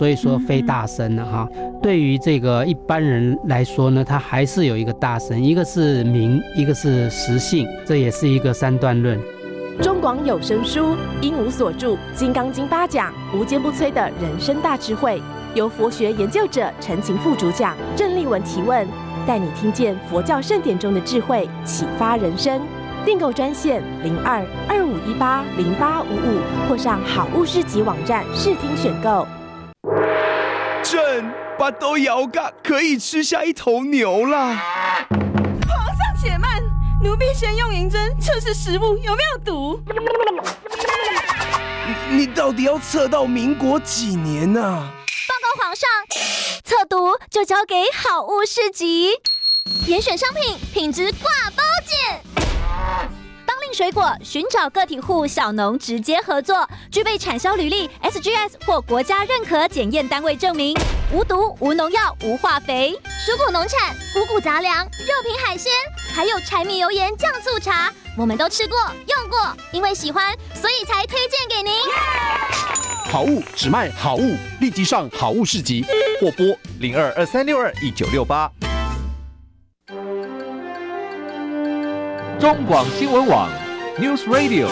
[0.00, 1.46] 所以说非大声了哈。
[1.82, 9.20] 对于这个一般人来说呢，它还是有一个大声，一个是名，一个是实性，这也是一个三段论。
[9.82, 15.20] 中广有声书，应无所住《金刚经》八讲，无坚不摧的人生大智慧，
[15.54, 18.88] 由佛学研究者陈晴副主讲，郑丽文提问，
[19.26, 22.58] 带你听见佛教圣典中的智慧，启发人生。
[23.04, 26.40] 订购专线零二二五一八零八五五，
[26.70, 29.26] 或上好物市集网站试听选购。
[30.90, 34.36] 朕把都摇嘎，可以吃下一头牛了。
[34.48, 36.60] 皇上且慢，
[37.00, 39.80] 奴婢先用银针测试食物有没有毒。
[42.10, 44.60] 你到底要测到民国几年呢？
[44.60, 44.90] 啊？
[45.28, 45.88] 报告皇上，
[46.64, 49.10] 测毒就交给好物市集，
[49.86, 52.20] 严选商品，品质挂包检。
[53.72, 60.76] 水果寻找个体户小农直接合作，具备产销履历 SGS 或国家认可检验单位证明，
[61.12, 62.92] 无毒、无农药、无化肥。
[63.26, 65.72] 蔬果农产、五谷杂粮、肉品海鲜，
[66.14, 71.72] 还有柴米油盐酱醋茶，我们都吃过用过，因为喜欢，所以才推荐给您。
[73.10, 75.84] 好物只卖好物，立即上好物市集
[76.20, 76.46] 或拨
[76.78, 78.50] 零二二三六二一九六八。
[82.40, 83.50] 中广新闻网
[83.98, 84.66] ，News Radio。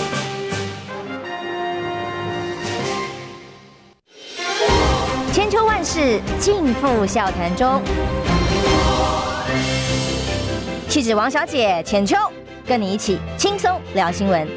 [5.35, 7.83] 千秋万世尽付笑谈中。
[10.89, 12.17] 气质王小姐浅秋，
[12.67, 14.49] 跟你一起轻松聊新闻。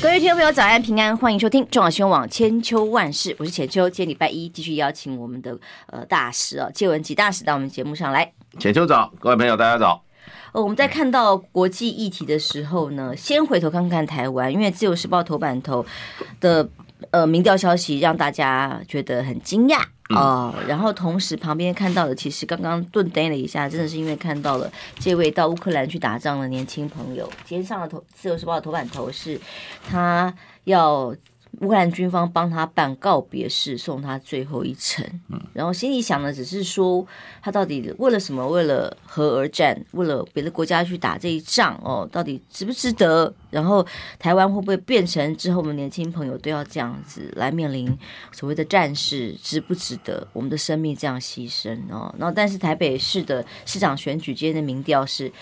[0.00, 3.90] 各位听众朋友，早安平安，欢迎收听中广新闻网千秋万世，我是浅秋。
[3.90, 5.58] 今天礼拜一，继续邀请我们的
[5.88, 8.32] 呃大师啊，介文吉大师到我们节目上来。
[8.58, 10.02] 浅秋早，各位朋友大家早。
[10.50, 15.86] 呃，我们在看到国际议题的时候呢，先回头看看台湾，因为《自由时报》头版头
[16.40, 16.68] 的
[17.12, 19.80] 呃民调消息让大家觉得很惊讶
[20.12, 20.52] 啊。
[20.66, 27.30] 然后同时旁边看到的，其实刚刚顿呆了一下，真的是因为看到了这位到乌克兰去打仗的年轻朋友。
[27.44, 29.40] 今天上了头《自由时报》的头版头是
[29.88, 31.14] 他要。
[31.60, 35.04] 乌克兰军方帮他办告别式，送他最后一程。
[35.28, 37.06] 嗯，然后心里想的只是说，
[37.42, 38.46] 他到底为了什么？
[38.48, 39.84] 为了和而战？
[39.92, 41.80] 为了别的国家去打这一仗？
[41.84, 43.32] 哦，到底值不值得？
[43.50, 43.84] 然后
[44.18, 47.98] 台湾会不会变成之后我们年轻朋友都要这样子来面临
[48.30, 49.34] 所谓的战事？
[49.42, 51.76] 值不值得我们的生命这样牺牲？
[51.90, 55.32] 哦，然后但是台北市的市长选举今天的民调是。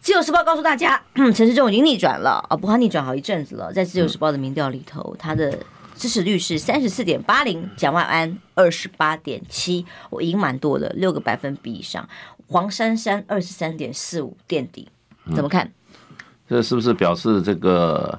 [0.00, 2.56] 自由时报告诉大家， 陈时中已经逆转了啊！
[2.56, 5.58] 不过他逆转好一阵子了，在自由时报的民调里头，他的
[5.96, 12.08] 支持率是三十四点八零，蒋万安二十八点七，我赢蛮多的，六个百分比以上。
[12.46, 14.88] 黄珊珊二十三点四五垫底，
[15.34, 15.66] 怎么看？
[15.66, 16.16] 嗯，
[16.48, 18.18] 这是不是表示这个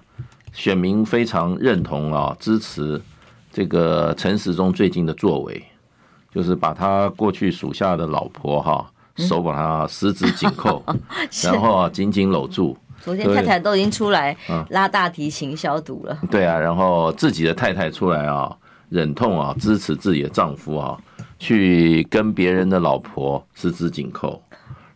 [0.53, 2.35] 选民非常认同啊？
[2.39, 3.01] 支持
[3.51, 5.66] 这个陈时中最近的作为，
[6.31, 8.91] 就是把他过去属下的老婆哈。
[9.19, 10.84] 手把他十指紧扣，
[11.44, 12.78] 然后啊紧紧搂住。
[13.02, 14.35] 昨天太太都已经出来
[14.69, 16.18] 拉大提琴消毒了。
[16.30, 18.53] 对啊，然后自己的太太出来啊，
[18.90, 20.97] 忍痛啊支持自己的丈夫啊，
[21.40, 24.41] 去跟别人的老婆十指紧扣，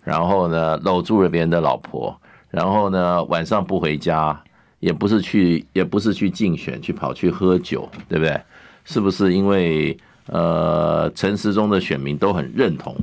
[0.03, 2.13] 然后呢搂住了别人的老婆，
[2.49, 4.37] 然后呢晚上不回家，
[4.81, 8.39] 也不是去也不是去竞选，去跑去喝酒，对不对？
[8.83, 12.93] 是不是因为呃陈时中的选民都很认同？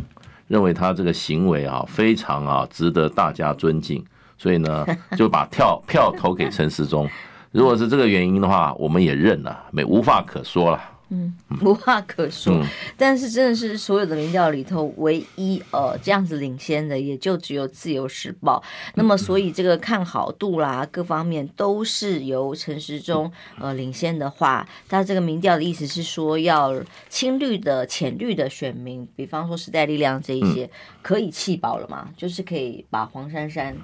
[0.51, 4.05] 认为他这个行为啊，非常啊值得大家尊敬，
[4.37, 4.85] 所以呢
[5.17, 7.09] 就把票票投给陈时中。
[7.53, 10.81] 如果是这个原因的话，我们也认了，没无话可说了。
[11.13, 12.65] 嗯，无话可说，嗯、
[12.97, 18.63] 但是真的是所有的民调里头唯一呃这样子领先的，也就只有自由时报。
[18.95, 23.29] 那么，所以这个看好度啦，各方面都是由陈时中
[23.59, 30.71] 呃领先的话，他这个民调的意思是说，要青绿的、浅绿的选民，比方说时代力量这一些，
[31.03, 32.09] 可以弃保了嘛？
[32.17, 33.77] 就是可以把黄珊珊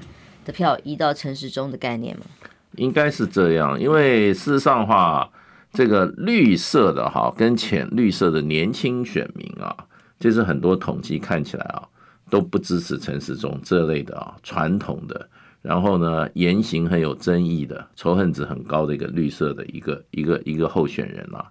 [0.44, 2.25] 的票移到陈时中的概念吗？
[2.76, 5.28] 应该是这样，因为事实上的话。
[5.76, 9.76] 这个绿色的哈，跟浅绿色的年轻选民啊，
[10.19, 11.87] 这是很多统计看起来啊，
[12.31, 15.28] 都不支持陈时中这类的啊，传统的，
[15.61, 21.44] 然后呢，言行很有争议的，仇恨值很高的一个绿色的一个一个一个候选人啊。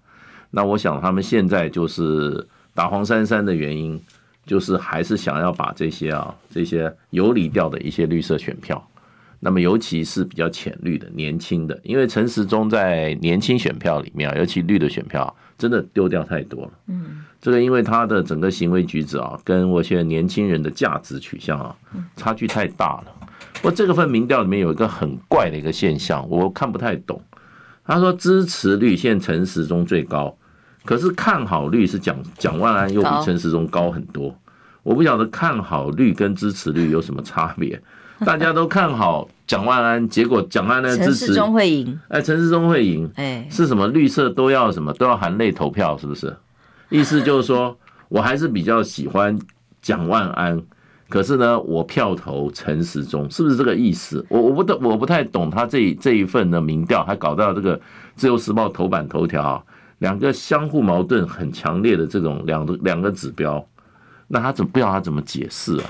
[0.50, 4.02] 那我想他们现在就是打黄珊珊的原因，
[4.44, 8.90] 就是还是想要把这些啊这些游离掉的一些绿色选票。
[9.40, 16.72] 那么，尤其是比较浅绿的、年轻的，因为陈时中在年轻选票里面啊，尤其绿的选票，真的丢掉太多了。
[16.88, 21.76] 嗯，这个因为他的整个行为举止啊，跟我现在年轻人的价值取向啊，
[22.16, 23.06] 差距太大了。
[23.56, 27.22] 不过这个份民调里面有一个很怪的一个现象，我看不太懂。
[27.86, 30.36] 他说支持率现在陈时中最高，
[30.84, 34.36] 可是看好率是蒋蒋万安又比陈时中高很多。
[34.82, 37.82] 我不晓得看好率跟支持率有什么差别。
[38.26, 42.00] 大家都看好蒋万安，结果蒋万安支持中会赢。
[42.08, 43.12] 哎，陈时中会赢。
[43.16, 46.36] 哎，是什么绿色都要什么都要含泪投票，是不是？
[46.90, 47.78] 意思就是说
[48.08, 49.38] 我还是比较喜欢
[49.82, 50.62] 蒋万安。
[51.08, 54.26] 可是呢，我票投陈时中，是不是这个意思？
[54.28, 57.78] 我我不懂，我不太懂他这这一份的民调，还搞到这个
[58.16, 59.64] 《自由时报》头版头条，
[60.00, 63.64] 两个相互矛盾很强烈的这种两个两个指标，
[64.28, 65.86] 那他怎么不知道他怎么解释啊？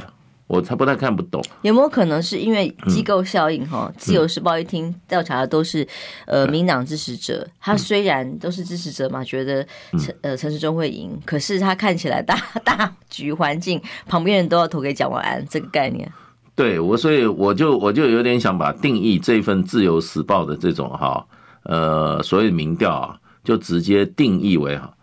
[0.47, 3.67] 我才不太看不懂，有没有可能是因为机构效应？
[3.67, 5.87] 哈，自由时报一听调查的都是
[6.27, 9.65] 呃民党支持者，他虽然都是支持者嘛，觉得
[9.97, 16.07] 陈呃陈时中会赢，可是他看起来大 大局环境旁边人都要投给蒋万安这个概念。
[16.53, 21.25] 对我，所以我就我就有点想把定义这份自由时报的这种哈
[21.63, 24.93] 呃所谓民调啊，就直接定义为哈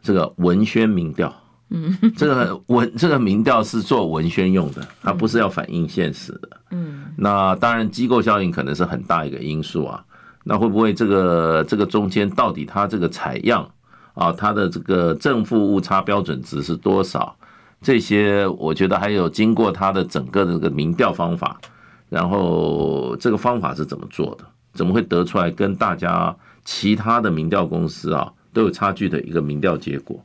[0.00, 1.41] 这个文宣民调。
[1.72, 6.48] 嗯，这个文这个民调是做文宣用的，它不是要反映现实的。
[6.70, 10.04] 嗯，那当然机构效应可能是很大一个因素啊。
[10.44, 13.68] 那会不会这个这个中间到底它这个采样
[14.14, 17.34] 啊，它的这个正负误差标准值是多少？
[17.80, 21.60] 这些我觉得还有经过它的整个的这个民调方法，
[22.08, 24.44] 然后这个方法是怎么做的？
[24.74, 26.34] 怎么会得出来跟大家
[26.64, 30.18] 其他的民调公司啊都有差距的一个民调结果？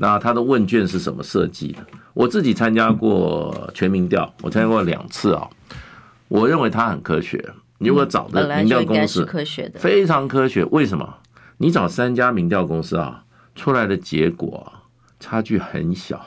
[0.00, 1.84] 那他的问卷是什么设计的？
[2.14, 5.48] 我自己参加过全民调，我参加过两次啊。
[6.28, 7.52] 我认为它很科学。
[7.78, 9.26] 如果找的民调公司，
[9.74, 10.64] 非常科学。
[10.66, 11.16] 为什么？
[11.56, 13.24] 你找三家民调公司啊，
[13.56, 14.72] 出来的结果
[15.18, 16.24] 差距很小。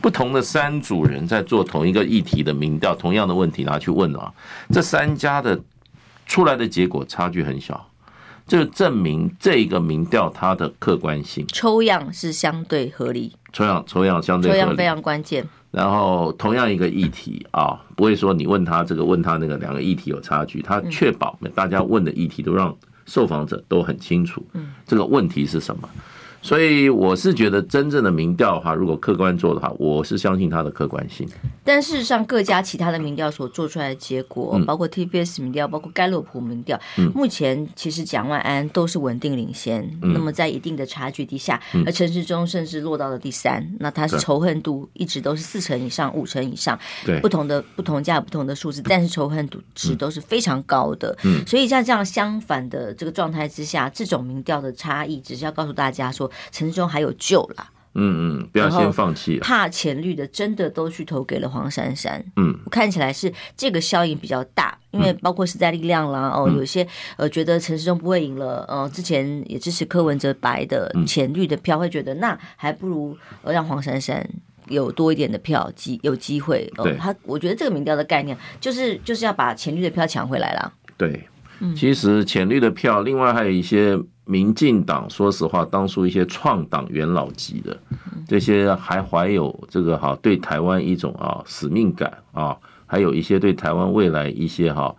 [0.00, 4.32] 不同的三组人在做同一个议题的民调，同样的问题拿去问啊，
[4.70, 5.60] 这三家的
[6.26, 7.88] 出来的结果差距很小。
[8.46, 15.46] 就证明这个民调它的客观性，抽样是相对合理，抽样抽样相对合理，抽样非常关键。
[15.70, 24.44] 然后同样一个议题啊，不会说你问他这个问他那个两个议题有差距，他确保大家问的议题都让受访者都很清楚，
[24.86, 25.88] 这个问题是什么。
[26.42, 31.26] 所以我是觉得，真正的民调的话，如果客观做的话，我是相信它的客观性。
[31.62, 36.76] 但事实上，各家其他的民调所做出来的结果，包括 TVS 民调，包括盖洛普民调，
[37.14, 39.88] 目前其实蒋万安都是稳定领先。
[40.00, 43.64] 那么在一定的差距底下，而陈时中甚至落到了第三。
[43.78, 51.16] 那他是仇恨度一直都是四成以上、五成以上，对不同的不同价不同的数字，但是仇恨度值都是非常高的。
[51.46, 56.28] 所以在这样相反的这个状态之下，这种民调的差异，只是要告诉大家说。
[56.50, 59.38] 陈世忠还有救啦，嗯嗯，不要先放弃。
[59.38, 66.86] 怕浅绿的真的都去投给了黄珊珊，嗯，看起来是这个效应比较大，因为包括时代力量啦，哦，有些
[67.16, 74.26] 呃觉得陈世忠不会赢了，呃，之前也支持柯文哲白的浅绿的票，会觉得那还不如呃让黄珊珊
[74.68, 76.72] 有多一点的票机有机会。
[76.78, 80.72] 哦，他我觉得这个民调的概念就是就是要把浅绿的票抢回来了。
[80.96, 81.28] 对，
[81.76, 83.98] 其实浅绿的票，另外还有一些。
[84.24, 87.76] 民进党说实话，当初一些创党元老级的
[88.28, 94.94] 这些，还怀有这个哈对台湾一种啊使命感啊，还有一些对台湾未来一些哈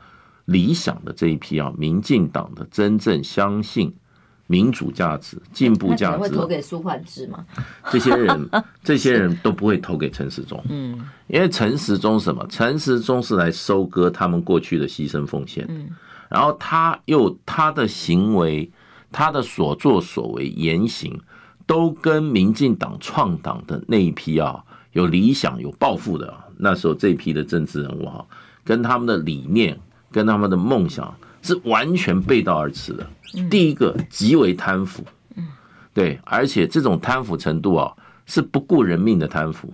[0.46, 3.94] 理想的这一批啊，民进党的真正相信
[4.48, 7.46] 民主价值、进步价值，会投给苏焕智吗？
[7.90, 8.50] 这些人，
[8.84, 10.62] 这些人都不会投给陈时中。
[10.68, 12.46] 嗯，因为陈时中什么？
[12.50, 15.66] 陈时中是来收割他们过去的牺牲奉献。
[15.70, 15.88] 嗯，
[16.30, 18.70] 然后他又他的行为。
[19.14, 21.22] 他的所作所为言行，
[21.68, 28.26] 都跟民进党创党的那一批啊，有理想、有抱负的那时候这一批的政治人物哈，
[28.66, 29.80] 跟他们的理念、
[30.12, 33.08] 跟他们的梦想是完全背道而驰的。
[33.50, 35.06] 第一个极为贪腐，
[35.94, 37.94] 对，而且这种贪腐程度啊，
[38.26, 39.72] 是不顾人命的贪腐。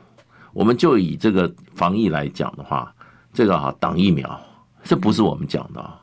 [0.52, 2.94] 我们就以这个防疫来讲的话，
[3.34, 4.40] 这个哈挡疫苗，
[4.84, 6.02] 这不是我们讲的啊，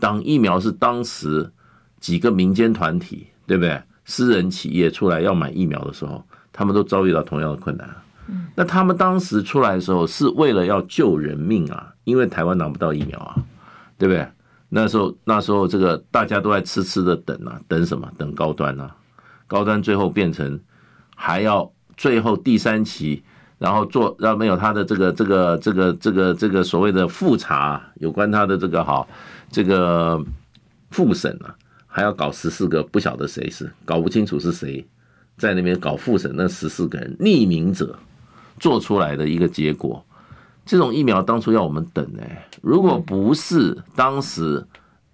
[0.00, 1.52] 挡疫苗是当时。
[2.00, 3.80] 几个民间团体，对不对？
[4.04, 7.88] 私人企业出来要买疫苗的时候，他们都遭遇到同样的困难。
[8.54, 13.36] 那他们当时出来的时候，是为了要救人命啊，因为台湾拿不到疫苗啊，
[13.98, 14.26] 对不对？
[14.68, 18.08] 那时候，那时候这个大家都在痴痴的等啊，等什么？
[18.16, 18.94] 等高端啊，
[19.46, 20.60] 高端最后变成
[21.14, 23.22] 还要最后第三期，
[23.58, 29.08] 然后做让没有他的这个这个这个这个这个所谓的复查，有关他的这个好
[29.50, 30.24] 这个
[30.90, 31.54] 复审啊。
[31.96, 34.86] 还要搞十四个，不晓得谁是，搞不清楚是谁
[35.38, 36.30] 在那边搞复审。
[36.36, 37.98] 那十四个人匿名者
[38.60, 40.04] 做出来的一个结果，
[40.66, 42.46] 这种疫苗当初要我们等呢、欸。
[42.60, 44.66] 如果不是当时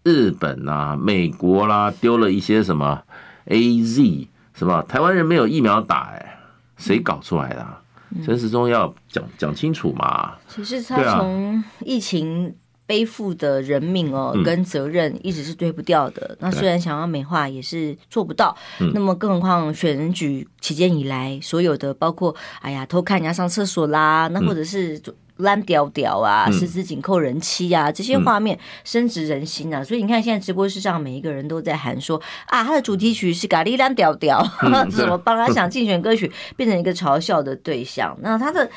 [0.02, 3.00] 日本啊、美国啦、啊，丢了一些什么
[3.46, 4.26] AZ
[4.58, 4.82] 是吧？
[4.88, 6.40] 台湾人没有疫苗打，哎，
[6.78, 7.80] 谁搞出来的、啊？
[8.24, 10.32] 陈时中要讲讲清楚嘛。
[10.48, 12.52] 其实他从疫情
[12.86, 16.36] 背负的人命哦，跟责任一直是对不掉的。
[16.40, 18.56] 那虽然想要美化，也是做不到。
[18.94, 25.00] 那么更何况选举期间以来，所有的包括哎呀偷看人家上厕所啦，那或者是。
[25.38, 29.80] 烂屌屌啊，十指紧扣人妻啊，这些画面深植人心啊。
[29.80, 34.46] 嗯、所以你看，现在直播室上每一个人都在喊说啊，他的主题曲是咖喱烂屌屌，
[34.92, 38.16] 怎么帮他想竞选歌曲变成一个嘲笑的对象？
[38.20, 38.70] 那他的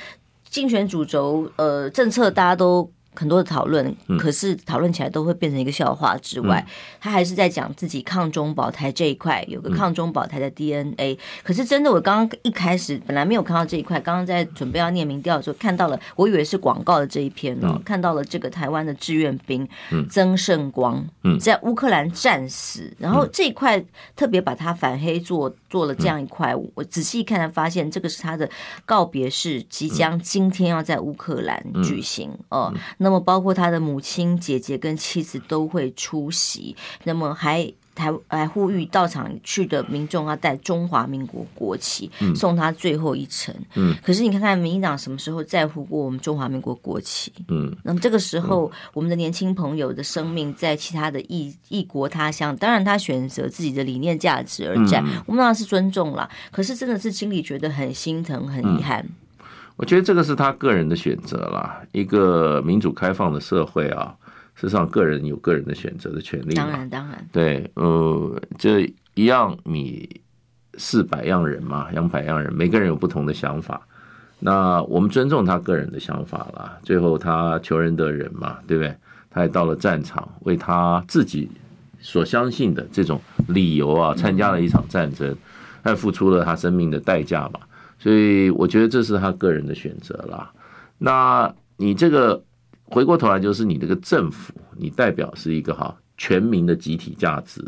[0.49, 2.89] 竞选主轴呃政策，大家都。
[3.15, 11.13] 很多的讨论，可是讨论起来都会变成一个笑话之外，嗯、他还是在讲自己抗中保台这一块，有个抗中保台的 DNA。
[11.13, 19.67] 嗯、可是真的，我刚刚一开始本来没有看到这一块，刚刚在准备要念民调的时候看到了，我以为是广告的这一篇哦，嗯、看到了这个台湾的志愿兵
[20.09, 21.05] 曾胜光
[21.39, 23.83] 在乌克兰战死，然后这一块
[24.15, 28.49] 特别把他反黑做做了这样一块，我仔细一看才发现，这个是他的
[28.85, 32.73] 告别式，即将今天要在乌克兰举行哦。
[33.05, 36.75] 那么，包括他的母亲、姐姐跟妻子都会出席。
[37.03, 43.53] 那么，还台还呼吁到场去的民众要带中华民国国旗，送他最后一程。
[43.75, 47.31] 嗯，可是你看看民进党什么时候在乎过我们中华民国国旗？
[47.47, 56.27] 嗯，那么这个时候，我们的年轻朋友的生命在其他的异异国他乡，当然他选择自己的理念价值而战，我们当然是尊重了。
[56.51, 59.07] 可是真的是心里觉得很心疼、很遗憾。
[59.77, 64.15] 我觉得这个是他个人的选择啦，一个民主开放的社会啊，
[64.55, 66.55] 事实上个人有个人的选择的权利。
[66.55, 70.21] 当然，当然，对，呃，这一样米
[70.77, 73.81] 是百样人嘛，养百样人，每个人有不同的想法。
[74.39, 76.77] 那我们尊重他个人的想法啦。
[76.83, 78.95] 最后他求仁得仁嘛，对不对？
[79.29, 81.49] 他也到了战场，为他自己
[81.99, 85.35] 所相信的这种理由啊，参加了一场战争，
[85.83, 87.59] 他也付出了他生命的代价嘛。
[88.05, 90.51] 所以我觉得这是他个人的选择啦。
[90.99, 92.39] 那你这个
[92.83, 97.59] 回过头来就是你这个政府，你代表是一个哈全民的集体价值，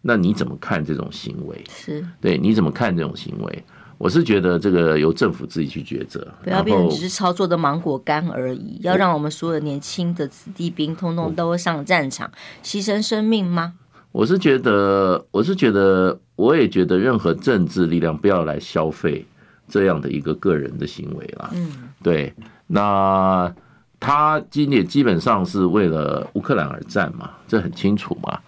[0.00, 1.64] 那你怎么看这种行为？
[1.68, 3.64] 是对，你怎么看这种行为？
[3.98, 8.78] 我是觉得这个由政府自己去抉择，不要变成只是操作的芒果干而已。
[8.82, 12.30] 要让我们所有的年轻的子弟兵通通都上战场，
[12.62, 13.72] 牺牲生命吗？
[14.12, 19.26] 我是觉得，我是觉得，我也觉得任何政治力量不要来消费。
[19.70, 22.34] 这样的一个个人的行为啦，嗯，对，
[22.66, 23.50] 那
[23.98, 28.38] 他今年基本上是为了乌克兰而战嘛，这很清楚嘛。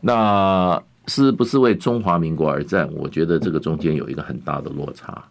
[0.00, 2.90] 那是不是为中华民国而战？
[2.94, 5.22] 我觉得这个中间有一个很大的落差。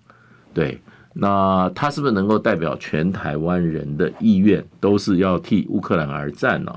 [0.54, 0.80] 对，
[1.14, 6.74] 那他是不是能够代表全台湾人的意愿，都是要替乌克兰而战呢？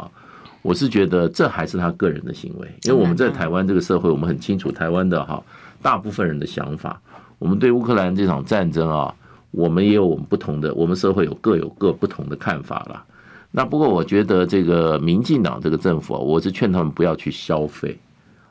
[0.62, 5.42] 我是觉得这还是他个人的行为，因为我们在台湾这个社会，我们很清楚台湾的哈
[5.82, 7.00] 大部分人的想法。
[7.44, 9.14] 我们对乌克兰这场战争啊，
[9.50, 13.04] 我们也有我们不同的，我们社会有各有各不同的看法了。
[13.50, 17.98] 那不过我觉得这个民进党这个政府啊，我是劝他们不要去消费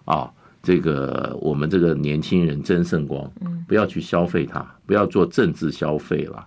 [0.06, 0.32] 啊，
[0.62, 3.28] 这个我们这个年轻人曾圣光，
[3.68, 6.46] 不要去消费它，不要做政治消费了。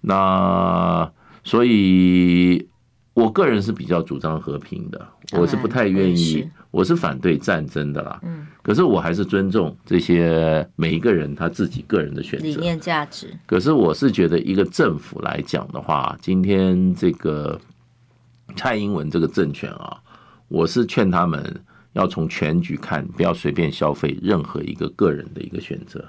[0.00, 1.08] 那
[1.44, 2.68] 所以。
[3.14, 8.20] 我个人是比较主张和平的，我是不太愿意，我是反对战争的啦。
[8.22, 13.32] 嗯，可是我还是尊重这些每一个人他自己个人的选择、理念、价值。
[13.46, 17.58] 可是我是觉得，一个政府来讲的话，今天这个
[18.54, 19.96] 蔡英文这个政权啊，
[20.48, 21.42] 我是劝他们
[21.94, 26.06] 要从全局看，不要随便消费任何一个个人的一个选择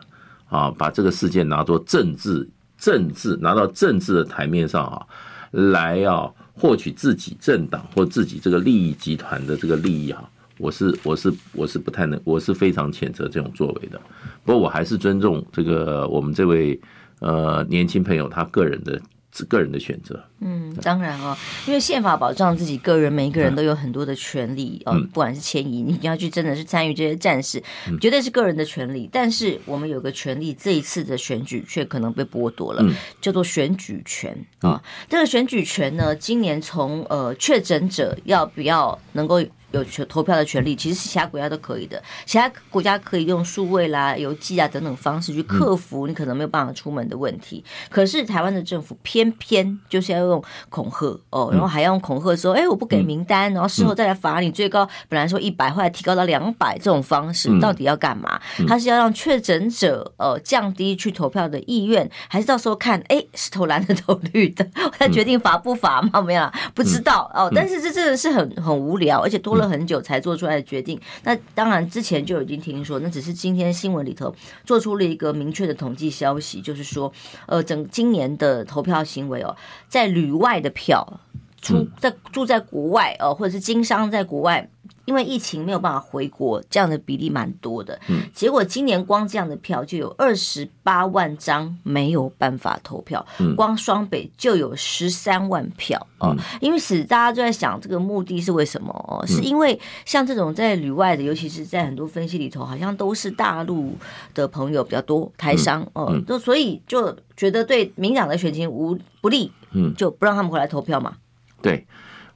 [0.49, 5.07] 啊，把这个事件拿做政治，政治拿到政治的台面上啊，
[5.51, 6.29] 来啊。
[6.55, 14.01] 获取自己政党或自己这个利益集团的这个利益哈，我是我是我是不太能，我是非常谴责这种作为的。
[14.43, 16.79] 不过我还是尊重这个我们这位
[17.19, 18.99] 呃年轻朋友他个人的。
[19.35, 20.23] 是个人的选择。
[20.39, 21.35] 嗯，当然哦，
[21.67, 27.61] 因为宪法保障自己个人，每一个人都有很多的权利哦，不管是迁移，你要去真的是参与这些战事，
[27.99, 29.09] 绝对是个人的权利。
[29.11, 32.81] 但是我们有个权利，这一次的选举却可能被剥夺了，
[33.19, 34.81] 叫做选举权啊。
[35.09, 39.43] 这个选举权呢，今年从呃确诊者要不要能够。
[39.75, 42.01] 有权投票的权利，其实是其他国家都可以的。
[42.25, 47.63] 其他国家可以用数位啦、邮寄啊等等方式去克服你可能没有办法出门的问题。
[47.89, 54.49] 可是台湾的政府偏偏就是要用恐吓哦，然后还要用恐吓说：“哎，我不给名单，然后事后再来罚你。
[54.49, 58.39] 最高本来说一百，后来提高到两百，这种方式到底要干嘛？
[58.67, 66.21] 他是要让确诊者呃降低去投票的意愿，还是到时候看哎是投蓝的 投绿的， 我再决定罚不罚吗？
[66.21, 67.51] 没有，不知道哦。
[67.53, 69.64] 但是这真的是很很无聊，而且多了。
[69.65, 70.99] 了很久才做出来的决定。
[71.23, 77.11] 那当然之前就已经听说，那只是今天新闻里头做出了一个明确的统计消息，就是说，
[77.47, 79.55] 呃，整今年的投票行为哦，
[79.89, 81.19] 在旅外的票，
[81.61, 84.69] 出在住在国外哦，或者是经商在国外。
[85.05, 87.99] 因为疫情没有办法回国，这样的比例蛮多的。
[88.09, 96.35] 嗯，结果今年光这样的票就有二十八万张没有办法投票，嗯，光双北就有十三万票哦。
[96.59, 98.91] 因此大家就在想，这个目的是为什么？
[99.07, 103.95] 哦，是因为像这种在旅外的，尤其是在很多分析里头，好像都是大陆
[104.33, 111.17] 的朋友比较多，台商哦，就所以就觉得对民进党的选情无不利，嗯，就不让他们回来投票嘛。
[111.61, 111.85] 对。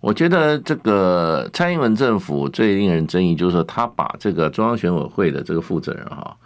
[0.02, 6.38] 我觉得这个蔡英文政府最令人争议，就是说他把这个中央选委会的这个负责人哈，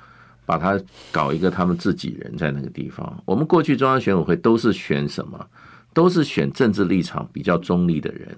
[0.44, 0.80] 把他
[1.12, 3.22] 搞一个他们自己人在那个地方。
[3.26, 5.46] 我们过去中央选委会都是选什么？
[5.94, 8.36] 都是选政治立场比较中立的人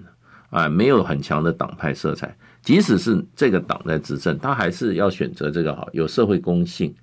[0.50, 2.36] 啊，没有很强的党派色彩。
[2.60, 6.94] 即使是这个党在执政，他还是要选择这个哈有社会公信，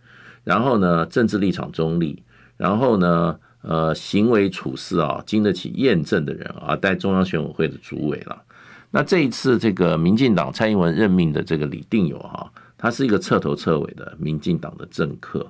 [0.44, 2.22] 然后呢政治立场中立，
[2.58, 3.40] 然后呢。
[3.64, 8.44] 呃，行为处事啊，经得起验证的人啊，带中央选委会的主委了。
[8.92, 15.50] 那这一次这个民进党蔡英文任命的这个李定友哈，他是一个彻头彻尾的民进党的政客。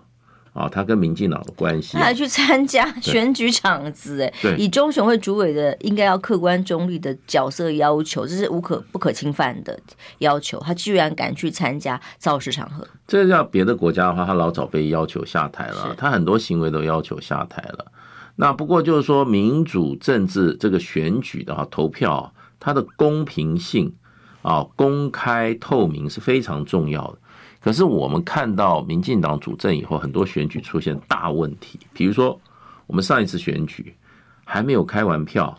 [0.53, 9.79] 啊，他跟民进党的关系，他还去参加选举场子，哎，以中选会主委的应该要客观中立的角色要求，这是无可不可侵犯的
[10.19, 10.59] 要求。
[10.59, 17.87] 他居然敢去参加造势场合，这要别的国家的话，他老早被要求下台了，他很多行为都要求下台了。
[18.35, 23.93] 那不过就是说，民主政治这个选举的话，投票它的公平性
[24.41, 27.19] 啊，公开透明是非常重要的。
[27.61, 31.79] 可是我们看到民进党主政以后，很多选举出现大问题。
[31.93, 32.41] 比如说，
[32.87, 33.95] 我们上一次选举
[34.43, 35.57] 还没有开完票，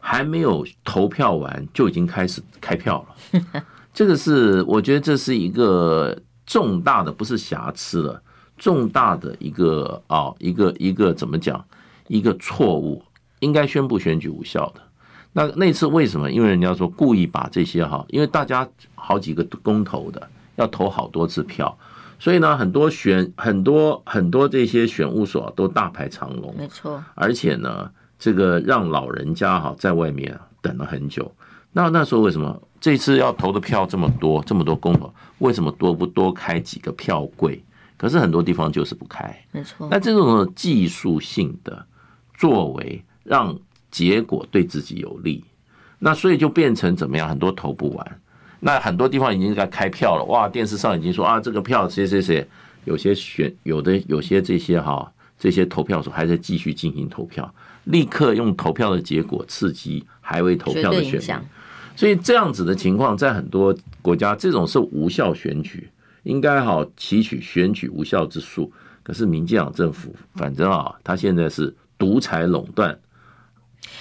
[0.00, 3.62] 还没有投票完，就已经开始开票了。
[3.92, 8.22] 这个是我觉得这是一个重大的，不是瑕疵了，
[8.56, 11.64] 重大的一个啊，一个一个怎么讲？
[12.10, 13.02] 一个错误，
[13.38, 14.82] 应该宣布选举无效的。
[15.32, 16.30] 那那次为什么？
[16.30, 20.28] 因为人家说故意把这些哈，因为大家好几个公投的。
[20.56, 21.74] 要投好多次票，
[22.18, 27.02] 所以呢，很多选很多很多这些选务所都大排长龙，没错。
[27.14, 31.32] 而且呢，这个让老人家哈在外面等了很久。
[31.72, 37.64] 那那时候为什么这次要投的票这么多，这么多公投，为什么多不多开几个票柜？
[37.96, 39.88] 可是很多地方就是不开，没错。
[39.90, 41.86] 那这种技术性的
[42.40, 43.54] 作为，让
[43.90, 45.44] 结果对自己有利，
[45.98, 47.28] 那所以就变成怎么样？
[47.28, 48.20] 很多投不完。
[48.60, 50.48] 那很多地方已经在开票了，哇！
[50.48, 52.46] 电视上已经说啊，这个票谁谁谁，
[52.86, 61.48] 有些选有的有些这些哈，这些投票所还在继续进行投票，立刻用投票的结果刺激还未投票的选民，
[61.94, 65.90] 所以这样子的情况在很多国家，这种是无效选举，
[66.22, 68.72] 应该好提取选举无效之诉。
[69.02, 72.98] 可是民进党政府反正啊，他现在是独裁垄断，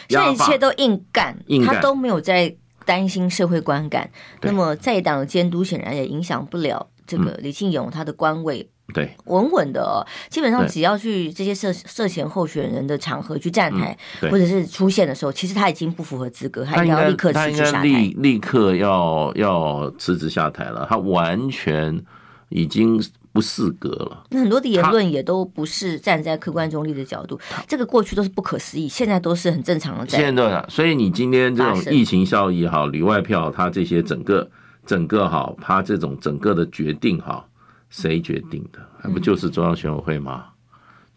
[0.07, 2.55] 这一切都硬干，他都没有在。
[2.85, 4.09] 担心社会观感，
[4.41, 10.01] 那么在野党的监督显然也影响不了这个李庆勇他的官位，对，稳稳的哦。
[10.31, 13.95] 基本上只要去这些涉涉嫌候选人的场合去站台，
[14.31, 22.03] 或者是出现的时候，其实他已经不符合资格，他应该要立刻辞职下台，立立刻要要辞职下台了，他完全
[22.47, 22.99] 已经。
[23.31, 30.07] 不适格了，那很多的言论也都不是站在客观中立的角度，这个过去都是不可思议，现在都是很正常的。
[30.07, 34.49] 现在，所以你今天这种疫情效益哈，里外票，他这些整个
[34.85, 37.45] 整个哈，他这种整个的决定哈，
[37.89, 38.79] 谁决定的？
[38.99, 40.45] 还不就是中央选委会吗？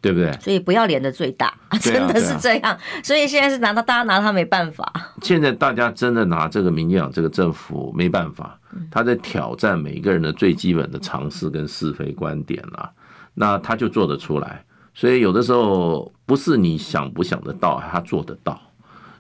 [0.03, 0.33] 对不对？
[0.41, 2.77] 所以不要脸的最大， 真的是这样。
[3.05, 4.93] 所以现在是拿到大家拿他没办法。
[5.23, 8.59] 现在大家真的拿这个民进党这个政府没办法，
[8.91, 12.91] 他在挑战每一个人的最基本的常识跟是非观点了。
[13.35, 14.65] 那他就做得出来。
[14.93, 18.61] 所以有的时候不是你想不想得到，他做得到。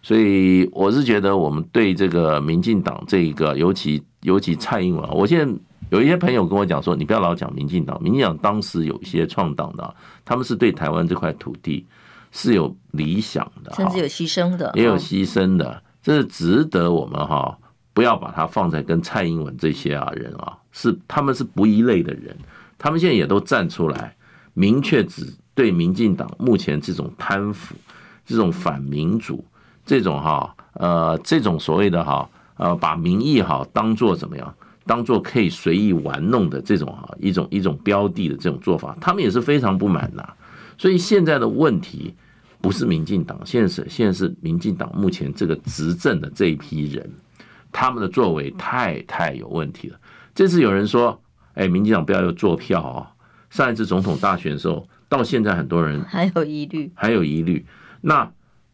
[0.02, 5.54] 所以我是觉得我们对这个民进党这一个，尤其尤其蔡英文，我现在。
[5.92, 11.86] 有一些朋友跟我讲说，你不要老讲民进党，民进党当时有一些创党的，他们是对台湾这块土地
[12.30, 17.58] 是有理想的，甚至有牺牲的，也有牺牲的，这是值得我们哈
[17.92, 22.34] 不要把它放在跟蔡英文这些啊人啊，是他们是不一类的人，
[22.78, 24.16] 他们现在也都站出来，
[24.54, 27.74] 明确指对民进党目前这种贪腐、
[28.24, 29.44] 这种反民主、
[29.84, 32.26] 这种哈呃这种所谓的哈
[32.56, 34.54] 呃把民意哈当做怎么样？
[34.84, 40.28] 当做可以随意玩弄的这种啊一种一种标的的这种做法，他们也是非常不满的。
[40.78, 42.14] 所以现在的问题
[42.60, 47.08] 不是民进党，现在是现在是民进党目前这个执政的这一批人，
[47.70, 49.98] 他们的作为太太有问题了。
[50.34, 51.20] 这次有人说，
[51.54, 53.06] 哎，民进党不要又做票哦。
[53.50, 57.64] 上一次总统大选的时候，到现在很多人 还有疑虑，还有疑虑。
[58.00, 58.28] 那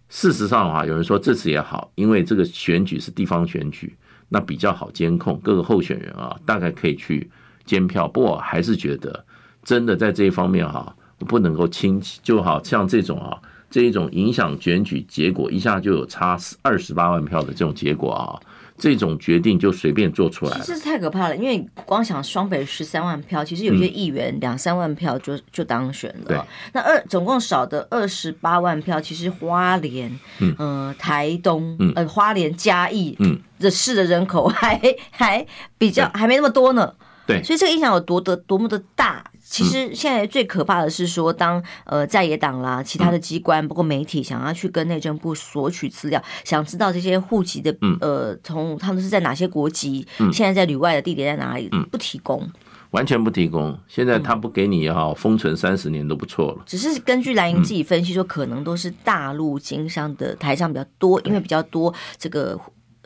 [0.09, 3.95] 事实上的话，有人说这次也好，因为这个选举是地方选举，
[4.29, 7.31] 那比较好监控各个候选人啊，大概可以去
[7.65, 8.07] 监票。
[8.07, 9.25] 不过还是觉得，
[9.63, 18.41] 真的在这一方面哈，不能够轻，就好像这种啊，这一种影响选举结果一下就有差二十八万票的这种结果啊。
[18.81, 21.37] 这种决定就随便做出来，其实太可怕了。
[21.37, 26.27] 因为光想双北十三万票，其实有些议员两三万票就就当选了。
[26.29, 26.41] 对，
[26.73, 35.45] 那二总共少的二十八万票，其实花莲、嗯、呃台东、嗯、呃花莲嘉义嗯的市的人口还还
[35.77, 36.95] 比较还没那么多呢。
[37.27, 39.25] 对，所以这个影响有多的多么的大。
[39.49, 52.47] 其实现在最可怕的是说，当呃在野党啦、其他的机关，包括媒体，想要去跟内政部索取资料，想知道这些户籍的呃，从他们是在哪些国籍，现在在旅外的地点在哪里，不提供，
[52.91, 53.79] 完全不提供。
[53.89, 56.63] 现在他不给你也好，封存三十年都不错了。
[56.67, 62.59] 只是根据蓝营自己分析说，可能都是大陆经商的台商比较多，因为比较多这个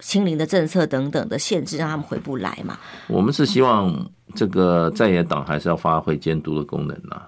[0.02, 2.78] 清零的政策等等的限制，让他们回不来嘛。
[3.08, 4.10] 我们是希望。
[4.34, 7.20] 这个在野党还是要发挥监督的功能呐，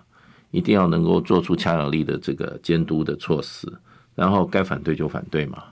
[0.53, 3.71] 一定要能够做出强有力的这个监督的措施，
[4.15, 5.65] 然后该反对就反对嘛，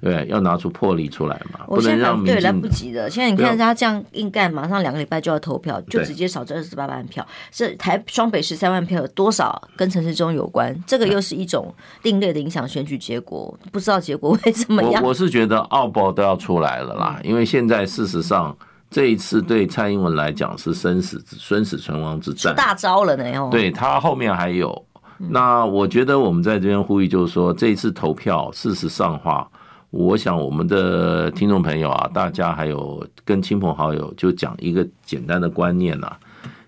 [0.00, 3.08] 对，要拿出魄力出来嘛，不能让对，来不及的。
[3.08, 7.26] 现在你看他这样硬干，马上两个礼拜就要投票，就直接少这二十八万票。
[7.50, 10.76] 这台双北十三万票有多少跟陈时中有关？
[10.86, 15.02] 这个又是一种另类的影响选举结果，不知道结果会怎么样。
[15.02, 18.56] 我我是觉得奥报都要出来了啦，因为现在事实上。
[18.88, 23.48] 这一次对蔡英文来讲是生死生死存亡之战，大招了呢。
[23.50, 24.86] 对，他后面还有。
[25.18, 29.46] 那我觉得我们在这边呼吁，就是说这一次投票，事实上话，
[29.90, 36.16] 我想我们的听众朋友啊，大家还有跟亲朋好友，就讲一个简单的观念呐。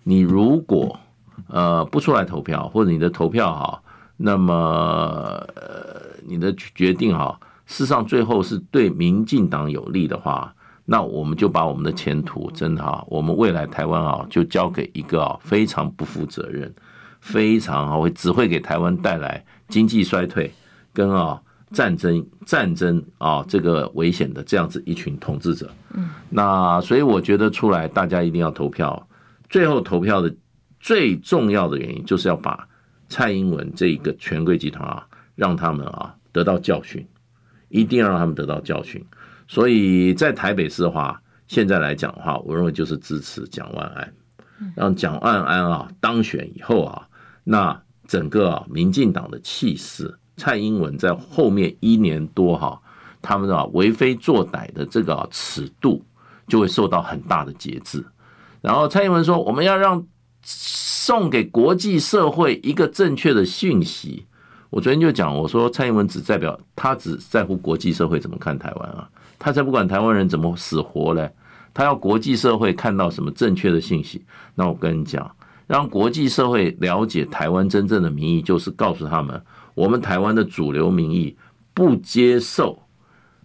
[0.05, 0.99] 你如果
[1.49, 3.83] 呃不出来投票，或者你的投票哈，
[4.17, 4.55] 那么
[5.55, 10.55] 呃你的决定哈，事实上最后是对民进党有利的话。
[10.91, 16.75] 那我们就把我们的前途真的哈，我们未来台湾啊，就交给一个啊非常不负责任、
[17.21, 20.51] 非常啊会只会给台湾带来经济衰退
[20.95, 21.39] 跟啊
[21.73, 25.71] 战争战争啊这个危险的这样子一群统治者。
[25.95, 29.09] 嗯，那所以我觉得出来大家一定要投票。
[29.49, 30.35] 最后投票的
[30.79, 32.69] 最重要的原因就是要把
[33.09, 37.07] 蔡英文这一个权贵集团啊，让他们啊得到教训，
[37.69, 39.03] 一定要让他们得到教训。
[39.47, 44.13] 所以在台北市的话，现在来讲的话，我认为就是支持蒋万安，
[44.77, 47.09] 让蒋万安啊当选以后啊，
[47.45, 52.81] 那整个民进党的气势，蔡英文在后面一年多哈，
[53.21, 56.03] 他们啊为非作歹的这个尺度
[56.47, 58.03] 就会受到很大的节制。
[58.63, 60.07] 然后蔡英文说，我们要让
[60.43, 64.25] 送给国际社会一个正确的讯息。
[64.71, 69.09] 我昨天就讲，我说蔡英文只代表他只在乎国际社会怎么看台湾啊。
[69.39, 71.31] 他才不管台湾人怎么死活嘞，
[71.73, 74.25] 他要国际社会看到什么正确的信息。
[74.55, 75.31] 那我跟你讲，
[75.67, 79.41] 让国际社会了解台湾真正的民意，就是告诉他们，
[79.79, 81.37] 我们台湾的主流民意
[81.73, 82.83] 不接受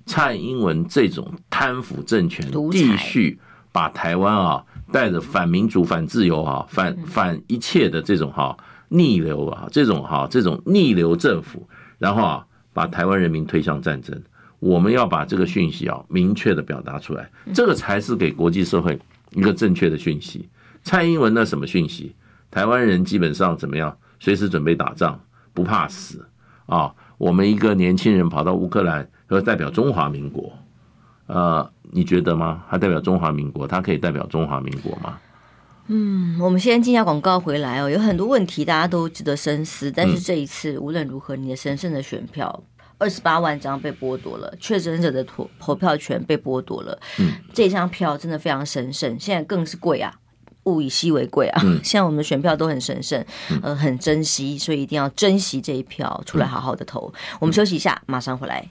[0.04, 3.39] 蔡英文这种贪腐政权继续
[3.72, 8.58] 把台湾啊带着反民主、反自由啊、反反一切的这种哈
[8.89, 11.69] 逆流啊，这种哈这种逆流政府，
[12.00, 14.19] 然后啊把台湾人民推向战争。
[14.58, 18.98] 我们要把这个讯息啊明确的表达出来，这个才是给国际社会
[19.34, 20.50] 一个正确的讯息。
[20.82, 22.15] 蔡英文的什么讯息？
[22.50, 23.96] 台湾人基本上怎么样？
[24.19, 25.19] 随时准备打仗，
[25.54, 26.28] 不怕死
[26.66, 26.94] 啊！
[27.18, 30.52] 我们一个年轻人跑到乌克兰，要代表中华民国，
[31.28, 32.63] 呃，你觉得吗？
[32.70, 35.20] 他代表中华民国，他可以代表中华民国吗？
[35.88, 37.89] 嗯，我们先进下广告回来哦。
[37.89, 42.63] 有很多问题大家都值得深思，但是这一次无论如何，你的神圣的选票。
[43.00, 46.98] 二十八万张被剥夺了，确诊者的投投票权被剥夺了。
[47.20, 50.13] 嗯，这张票真的非常神圣，现在更是贵啊，
[50.65, 51.62] 物以稀为贵啊。
[51.63, 53.23] 嗯， 现在我们的选票都很神圣，
[53.62, 57.12] 呃，很珍惜，所以一定要珍惜这一票，出来好好的投。
[57.13, 58.65] 嗯，我们休息一下，马上回来。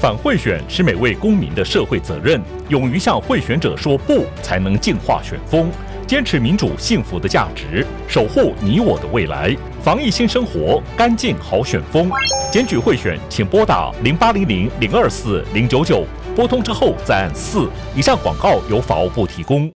[0.00, 5.70] 反贿选是每位公民的社会责任，勇于向贿选者说不，才能净化选风。
[6.06, 9.54] 坚持民主幸福的价值，守护你我的未来。
[9.82, 12.10] 防疫新生活，干净好选风。
[12.50, 17.68] 检举贿选，请拨打零八零零零二四零九九，拨通之后再按四。
[17.94, 19.70] 以上广告由法务部提供。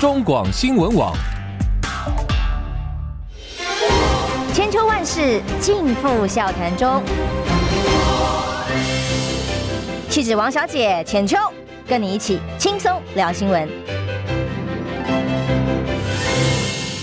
[0.00, 1.14] 中广新闻网。
[4.54, 7.02] 千秋万世尽付笑谈中。
[10.08, 11.36] 气质王小姐浅秋，
[11.86, 13.68] 跟你一起轻松聊新闻。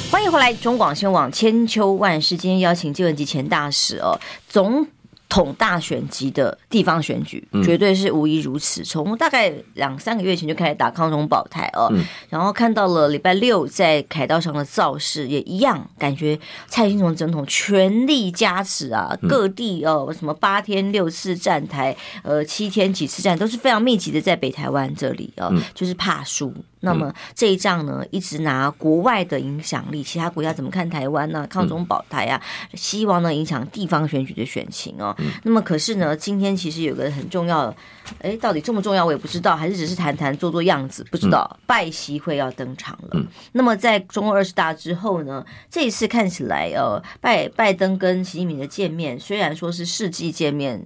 [0.09, 4.87] 欢迎回来，中广新闻网千秋万世，今天邀请介文汲前大使哦，总。
[5.29, 8.83] 统大选级的地方选举，绝对是无疑如此。
[8.83, 11.91] 从大概两三个月前就开始打抗中保台哦，
[12.29, 26.53] 然后看到了礼拜六在凯道上的造势，也一样感觉蔡英文总统全力加持啊，各地哦什么八天六次站台，呃七天几次站，都是非常密集的在北台湾这里哦，就是怕输。
[26.81, 31.47] 那么这一仗呢，一直拿国外的影响力，其他国家怎么看台湾呢、啊？
[31.47, 32.39] 抗中保台啊，
[32.75, 35.13] 希望呢影响地方选举的选情哦。
[35.43, 37.75] 那么可是呢，今天其实有个很重要的，
[38.21, 41.59] 哎，到底重不重要我也不知道，还是只是谈谈做做样子，不知道。
[41.65, 43.21] 拜习会要登场了。
[43.51, 50.81] 那么在中共二十大之后呢，这一次看起来呃，拜拜登跟习近平的见面，虽然说是世纪见面，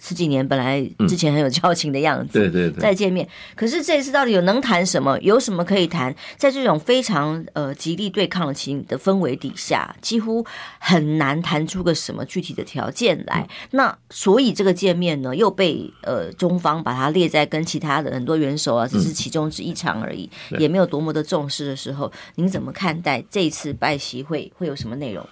[0.00, 3.28] 十几年本来之前很有交情的样子，对对对，再见面。
[3.54, 5.18] 可是这一次到底有能谈什么？
[5.20, 6.14] 有什么可以谈？
[6.36, 10.44] 在这种非常呃极力对抗的情的氛围底下，几乎
[10.78, 13.46] 很难谈出个什么具体的条件来。
[13.72, 25.28] 那所以这个见面呢，又被呃中方把它列在跟其他的很多元首啊，只是其中之一场而已，也没有多么的重视的时候，您怎么看待这一次拜习会会有什么内容？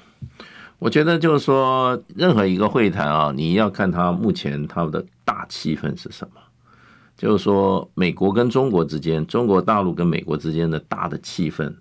[0.78, 6.40] 我觉得就是说，任何一个会谈啊，你要看它目前它的大气氛是什么。
[7.16, 11.74] 就是说，美国跟中国之间，中国大陆跟美国之间的大的气氛，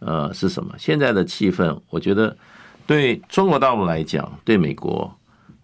[0.00, 0.74] 呃，是什么？
[0.78, 2.36] 现在的气氛，我觉得
[2.88, 5.16] 对中国大陆来讲，对美国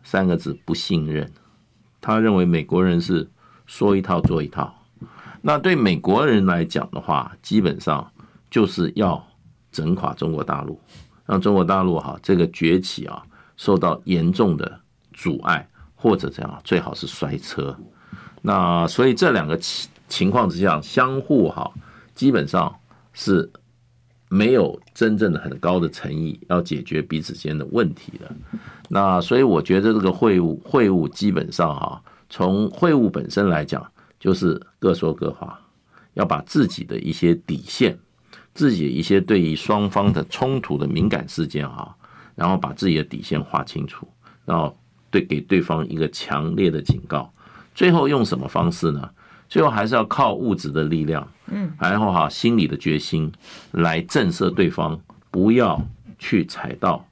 [0.04, 1.28] 三个字不信任。
[2.00, 3.28] 他认为美国人是
[3.66, 4.72] 说一套做一套。
[5.42, 8.12] 那对美国人来讲的话，基本上
[8.48, 9.26] 就是要
[9.72, 10.80] 整垮中国大陆。
[11.26, 13.22] 让中国大陆哈这个崛起啊
[13.56, 14.80] 受到严重的
[15.12, 17.76] 阻碍，或者这样最好是摔车。
[18.42, 21.70] 那所以这两个情情况之下，相互哈
[22.14, 22.72] 基本上
[23.12, 23.50] 是
[24.28, 28.30] 没有真正的很高的诚意要解决彼此间的问题的。
[28.88, 33.84] 那所以我觉得这个会晤会晤基本上哈从会晤本身来讲，
[34.20, 35.60] 就是各说各话，
[36.14, 37.98] 要把自己的一些底线。
[38.56, 41.94] 自己一些对于双方的冲突的敏感事件啊，
[42.34, 44.08] 然后把自己的底线划清楚，
[44.46, 44.74] 然后
[45.10, 47.30] 对给对方一个强烈的警告。
[47.74, 49.10] 最后用什么方式呢？
[49.46, 53.30] 最后还是要靠物质的力量，嗯，然后哈心理的决心
[53.72, 54.98] 来震慑对方，
[55.30, 55.80] 不要
[56.18, 57.06] 去踩到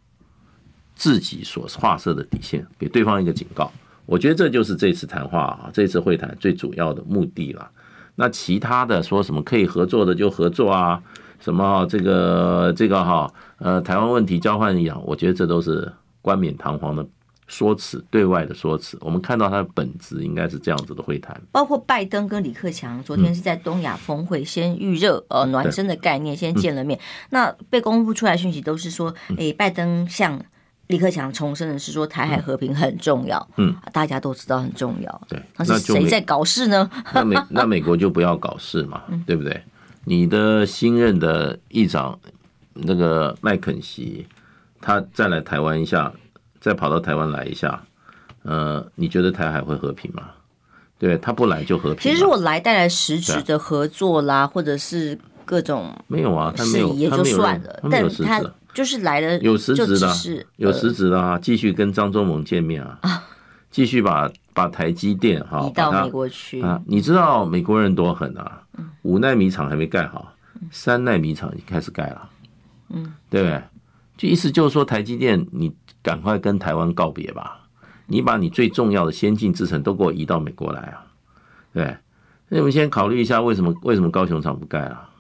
[0.95, 3.71] 自己所画设的底线，给对方一个警告。
[4.07, 7.71] 我觉得这就是这次谈话啊，这次会谈最主要的目的了。
[8.17, 11.03] 那其他的说什么可以合作的就合作啊。
[11.41, 15.93] 什么这个这个哈呃台湾问题交换一样，我觉得这都是
[16.23, 17.07] 冠冕堂皇的
[17.47, 18.97] 说辞，对外的说辞。
[19.01, 21.39] 我们看到它的本质应该是这样子的会谈。
[21.53, 26.99] 包括拜登跟李克强昨天是在东亚峰会先预热呃暖身的概念，先见了面。
[27.31, 30.41] 那被公布出来讯息都是说，诶，拜登向
[30.87, 35.21] 李克强重申的是说台海和平很重要，嗯，大家都知道很重要。
[35.29, 36.91] 对，那是谁在搞事呢？
[37.13, 39.63] 那美那美国就不要搞事嘛， 对不对？
[40.05, 42.19] 你的新任的议长
[42.75, 44.27] 那个麦肯锡，
[44.81, 46.13] 他再来台湾一下，
[46.61, 47.83] 再跑到台湾来一下，
[48.43, 50.25] 呃，你觉得台海会和平吗？
[50.99, 51.99] 对，他不来就和平。
[52.01, 57.81] 其实如果来带来实质的合作啦，或者是各种没有啊，他没有，也就算了。
[57.91, 63.01] 但他就是来了，有实质的，有实质的啊，继续跟张忠谋见面啊，
[63.71, 68.63] 继续把把台积电哈移到美国去啊，你知道美国人多狠啊？
[69.03, 70.35] 五奈米厂还没盖好，
[70.71, 72.31] 三奈米厂已经开始盖了，
[72.91, 73.63] 嗯，对不对？
[74.17, 77.61] 就意思就是说，台积电，你赶快跟台湾告别吧，
[78.07, 81.07] 你把你最重要的先进制程都给我移到美国来啊，
[81.73, 81.97] 对。
[82.49, 85.11] 那我们先考虑一下，为什么为什么高雄厂不盖啊？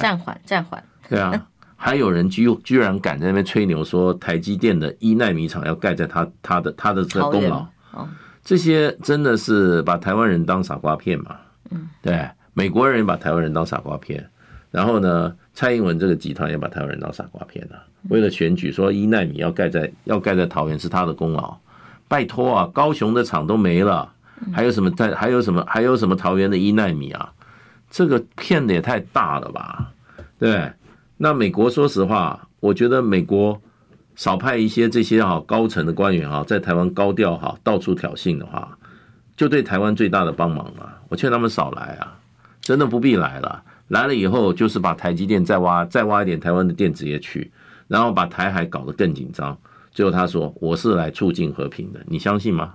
[0.00, 0.82] 暂缓，暂缓。
[1.08, 7.66] 对啊，还有人居居然敢在那边吹牛说台积电的一奈米厂要盖在他他的他的这个功劳，
[8.42, 11.36] 这些真的是把台湾人当傻瓜骗嘛？
[11.70, 12.30] 嗯，对。
[12.54, 14.28] 美国人也把台湾人当傻瓜骗，
[14.70, 17.82] 然后呢，蔡英文这个集团也把台湾人当傻瓜骗了。
[18.08, 21.56] 为了选举，说一奈米要盖在要盖在桃园是他的功劳，
[22.08, 24.12] 拜托啊，高雄的厂都没了，
[24.52, 25.14] 还有什么在？
[25.14, 25.64] 还有什么？
[25.68, 27.32] 还有什么桃园的一奈米啊？
[27.90, 29.92] 这个骗的也太大了吧？
[30.38, 30.72] 对，
[31.16, 33.60] 那美国说实话，我觉得美国
[34.16, 38.76] 少派一些这些哈高层的官员哈，在台湾高调哈到处挑衅的话，
[39.36, 40.98] 就对台湾最大的帮忙了。
[41.08, 42.18] 我劝他们少来啊。
[42.62, 47.52] 真的不必来了，来了以后就是把台积电再挖，再挖一点台湾的电子业去，
[47.88, 49.58] 然后把台海搞得更紧张。
[49.90, 52.74] 最后他说：“我是来促进和平的，你相信吗？”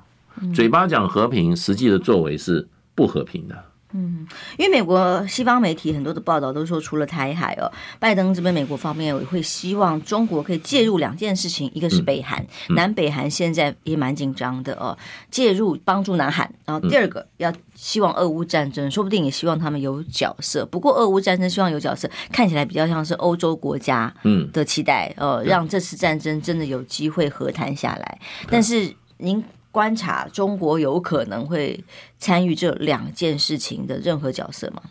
[0.54, 3.56] 嘴巴讲和平，实际的作为是不和平的。
[3.93, 14.97] 嗯，因为美国西方媒体很多的报道都说，除了台海哦，拜登这边美国方面也会希望中国可以介入两件事情，一个是北韩，嗯、南北韩现在也蛮紧张的哦，
[15.32, 20.65] 介入帮助南韩，然后第二个要希望俄乌战争，说不定也希望他们有角色。
[20.65, 28.19] 不过俄乌战争希望有角色，看起来比较像是欧洲国家嗯的期待，呃，让这次战争真的有机会和谈下来。
[28.50, 29.41] 但是您。
[29.78, 31.80] 观察中国有可能会
[32.18, 34.82] 参与这两件事情的任何角色吗？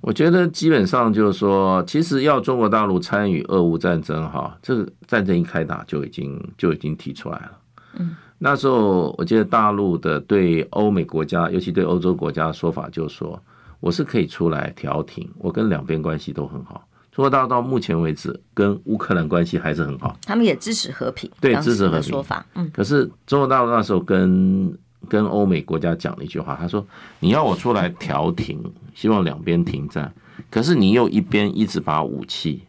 [0.00, 7.58] 我觉得基本上就是说，其实要中国大陆参与俄乌战争，哈，这个战争一开打就已经就已经提出来了。
[7.98, 13.38] 嗯，那时候我记得大陆的对欧美国家，尤其对欧洲国家的说法就是说，
[13.78, 16.88] 我是可以出来调停，我跟两边关系都很好。
[17.12, 22.46] 中国大陆到目前为止跟乌克兰关系还是很好，他们也支持和平，对，支持和平说法。
[22.54, 24.72] 嗯，可是中国大陆那时候跟
[25.08, 26.86] 跟欧美国家讲了一句话，他说
[27.18, 28.62] ：“你要我出来调停，
[28.94, 30.12] 希望两边停战，
[30.50, 32.62] 可是你又一边一直把武器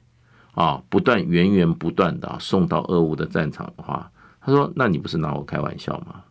[0.54, 4.10] 啊不断源源不断的送到俄乌的战场的话，
[4.42, 6.24] 他说，那你不是拿我开玩笑吗？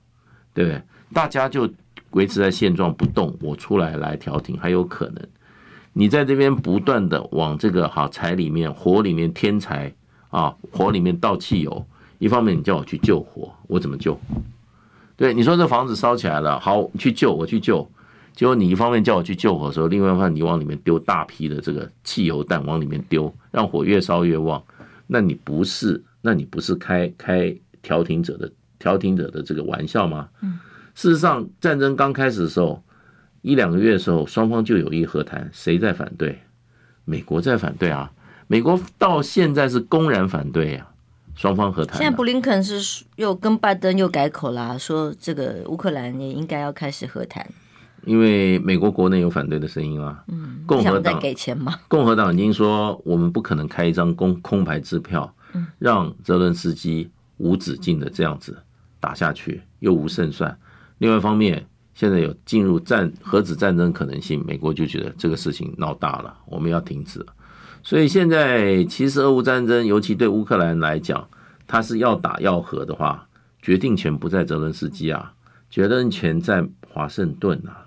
[0.52, 0.82] 对不对？
[1.12, 1.70] 大家就
[2.10, 5.24] 维持在现状不动，我出来来调停还有可能。”
[6.00, 9.92] 你在这边不断的往这个好柴里面、火里面添柴
[10.30, 11.86] 啊，火里面倒汽油。
[12.18, 14.18] 一方面你叫我去救火，我怎么救？
[15.14, 17.86] 对，你说这房子烧起来了，好去救，我去救。
[18.34, 24.62] 结果你一方面叫我去救火的时候，另外一方面你往里面丢大批的这个汽油弹往里面丢，让火越烧越旺。
[25.06, 30.30] 那你不是，那你不是开开调停者的调停者的这个玩笑吗？
[30.94, 32.82] 事实上，战争刚开始的时候。
[33.42, 36.40] 一两个月的时候，双方就有意和谈，谁在反对？
[37.06, 38.12] 美国在反对啊！
[38.46, 40.86] 美国到现在是公然反对啊。
[41.34, 41.96] 双方和谈。
[41.96, 47.48] 现在布林肯是又跟拜登又改口啦，说这个乌克兰也应该要开始和谈。
[48.04, 50.22] 因为美国国内有反对的声音啊。
[50.28, 51.74] 嗯，共和党给钱吗？
[51.88, 55.34] 共和党已经说，我们不可能开一张空空牌支票，
[55.78, 58.58] 让泽伦斯基无止境的这样子
[59.00, 60.58] 打下去，又无胜算。
[60.98, 61.66] 另外一方面。
[62.00, 67.22] 现在有进入战核子战争可能性，美国就觉得这个事情闹大了，我们要停止。
[67.82, 71.28] 所以现在其实俄乌战争，尤其对乌克兰来讲，
[71.66, 73.28] 他是要打要和的话，
[73.60, 75.34] 决定权不在泽伦斯基啊，
[75.68, 77.84] 决定权在华盛顿啊。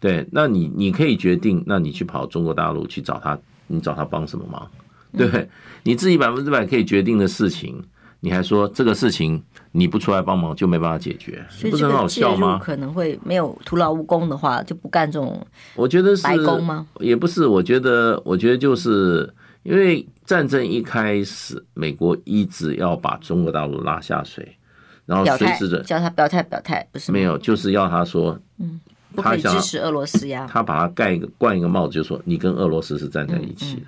[0.00, 4.66] 对，那你你可以决定，那你去跑中国大陆去找他，你找他帮什么忙？
[5.14, 5.50] 对？
[5.82, 7.84] 你自己百分之百可以决定的事情。
[8.24, 12.56] 你还说这个事情你不出来帮忙就没办法解决，不是很好笑吗？
[12.62, 15.44] 可能会没有徒劳无功的话，就不干这种。
[15.74, 16.86] 我觉得是白工吗？
[17.00, 24.56] 也不是，我觉得，我觉得就是因为战争一开始，美国一直要把中国大陆拉下水，
[25.04, 28.80] 然后随时的叫他表态表态，不是没有，就是要他说，嗯，
[29.16, 30.48] 不可以支持俄罗斯呀。
[30.48, 33.86] 他把他盖一个冠一个帽子，就说你跟俄罗斯是站在一起的。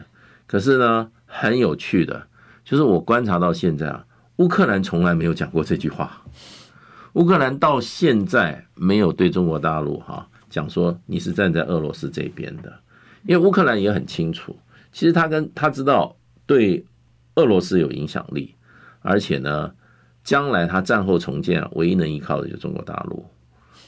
[0.49, 2.27] 可是呢，很有趣的，
[2.65, 4.05] 就是我观察到现在啊。
[4.37, 6.21] 乌克兰从来没有讲过这句话，
[7.13, 12.81] 乌克兰到现在没有对中国大陆哈讲说你是站在俄罗斯这边的，
[13.29, 14.59] 因为乌克兰也很清楚，
[14.91, 16.17] 其实他跟他知道
[16.47, 16.85] 对
[17.37, 18.57] 俄罗斯有影响力，
[19.03, 19.73] 而且呢，
[20.25, 23.25] 将来他战后重建啊唯一能依靠的就是中国大陆，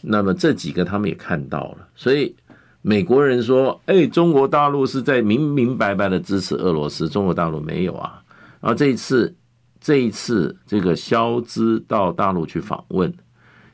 [0.00, 2.36] 那么这几个他们也看到了，所以
[2.82, 8.22] 美国人说，哎，中国大陆是在明明白白的支持俄罗斯，中国大陆没有啊，
[8.60, 9.34] 然后这一次。
[9.80, 13.12] 这一次，这个肖兹到大陆去访问，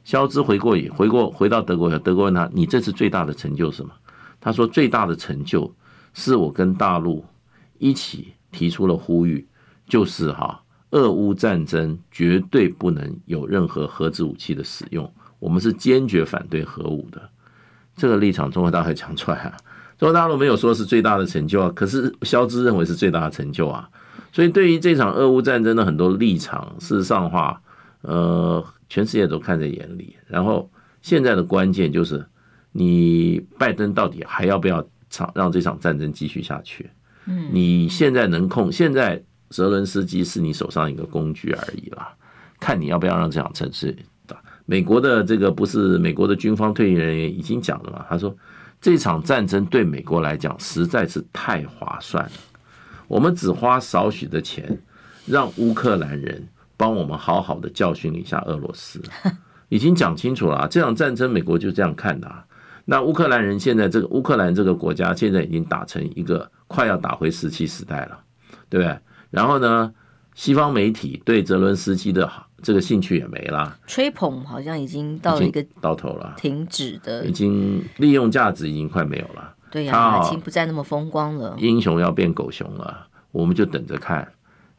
[0.05, 3.93] 肖兹回过回过回到德国，德国问他：“你这次最大的成就是什么？”
[4.41, 5.73] 他说：“最大的成就
[6.13, 7.25] 是我跟大陆
[7.79, 9.47] 一起提出了呼吁，
[9.87, 10.61] 就是哈，
[10.91, 17.31] 俄乌战争绝对不能有任何核子武器的使用，我们是坚决反对核武的。
[17.97, 19.57] 这个立场，中国大陆讲出来啊，
[19.97, 23.89] 中国大陆没有说是最大的成就啊，可是肖兹认为是最大的成就啊。”
[24.33, 27.61] 所以，对于这场俄乌战争的很多立场，事实上的话，
[28.01, 30.17] 呃，全世界都看在眼里。
[30.27, 30.71] 然后，
[31.03, 32.25] 现在的关键就是，
[32.73, 36.91] 你拜登到底还要不要场让这场战争继续下去？
[37.27, 42.15] 嗯，你现在能控，现在泽伦斯基是你手上一个工具而已啦，
[42.59, 43.95] 看你要不要让这场城市
[44.27, 44.43] 打。
[44.65, 48.07] 美国的这个不是美国的军方退役人员已经讲了嘛？
[48.09, 48.35] 他说，
[48.81, 52.31] 这场战争对美国来讲实在是太划算了。
[53.13, 54.81] 我们只花少许的钱，
[55.27, 56.49] 让乌克兰人
[56.79, 59.03] 帮我们好好的教训一下俄罗斯，
[59.69, 60.67] 已经讲清楚了啊。
[60.67, 62.43] 这场战争，美国就这样看的啊。
[62.87, 68.19] 那乌克兰人现在这个乌克兰这个国家，现在已经打成一个快要打回石器时代了，
[68.71, 68.99] 对不对？
[69.29, 69.93] 然后呢，
[70.35, 72.27] 西方媒体对泽伦斯基的
[72.63, 79.55] 这个兴趣也没了，吹捧好像已经到了一个到头了，停止的，已经利用价值已经快没有了。
[79.73, 81.57] 对呀、啊，已经不再那么风光了。
[81.59, 84.31] 英雄要变狗熊了，我们就等着看。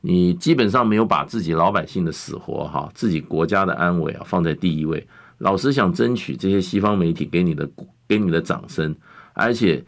[0.02, 5.06] 你基本上没有把自己老百姓的死活哈，自己国家的安危啊放在第一位。
[5.40, 7.68] 老是想争取这些西方媒体给你的
[8.08, 8.96] 给你的掌声，
[9.34, 9.84] 而且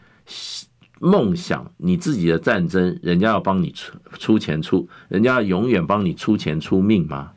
[0.98, 7.30] 梦想你自己的战争，人家要帮你出出钱出，人家要永远帮你出钱出命吗？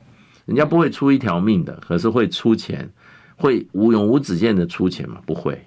[0.45, 2.91] 人家不会出一条命的，可是会出钱，
[3.35, 5.21] 会无永无止境的出钱吗？
[5.25, 5.63] 不会。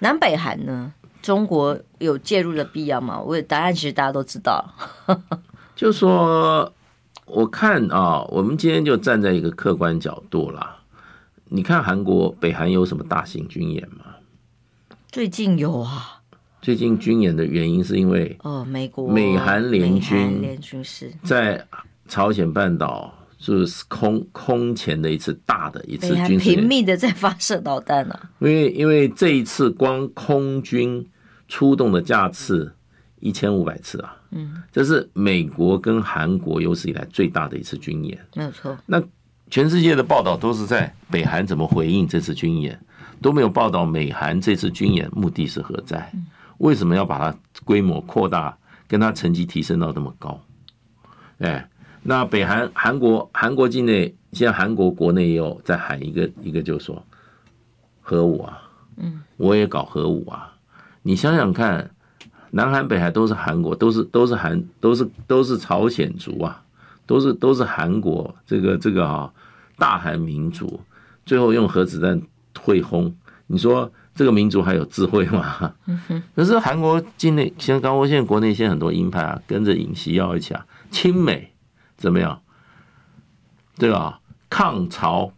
[0.00, 0.92] 南北韩呢？
[1.28, 3.20] 中国有介入的必要吗？
[3.20, 4.64] 我答案其实大家都知道，
[5.76, 6.72] 就说
[7.26, 10.78] 我看啊，我们今天就站在一个客观角度啦。
[11.50, 14.06] 你看韩国北韩有什么大型军演吗？
[15.12, 16.22] 最近有啊。
[16.62, 21.62] 最近军演的原因是因为哦，美国美韩联军联军是在
[22.08, 28.30] 朝鲜半岛就是空空前的一次大的一次军事，频密的在发射导弹啊。
[28.38, 31.06] 因为因为这一次光空军。
[31.48, 32.72] 出动的架次
[33.20, 38.76] 一千五百次啊，嗯，这是美国跟韩国有史以来最大的一次军演，没有错。
[38.86, 39.02] 那
[39.50, 42.78] 全世界的报道都是在北韩怎么回应这次军演，
[43.20, 46.12] 都没有报道美韩这次军演目的是何在？
[46.58, 50.40] 为什么要把它规模扩大，跟它成绩提升到那么高？
[51.38, 51.68] 哎，
[52.02, 57.02] 那北韩韩国韩国境内现在韩国国内也有在喊一个一个，就是说
[58.02, 58.62] 核武啊，
[58.96, 60.52] 嗯，我也搞核武啊。
[61.08, 61.90] 你想想看，
[62.50, 66.62] 南韩北韩都是韩国，都是都是韩，都是都是朝鲜族啊，
[67.06, 69.32] 都是都是韩国这个这个啊，
[69.78, 70.82] 大韩民族，
[71.24, 72.20] 最后用核子弹
[72.60, 75.72] 会轰，你说这个民族还有智慧吗？
[76.36, 81.54] 可是韩国境内，像刚我现在国内现在很多鹰派啊，跟着尹锡耀一起啊，亲美
[81.96, 82.42] 怎么样？
[83.78, 84.20] 对吧？
[84.50, 85.32] 抗朝，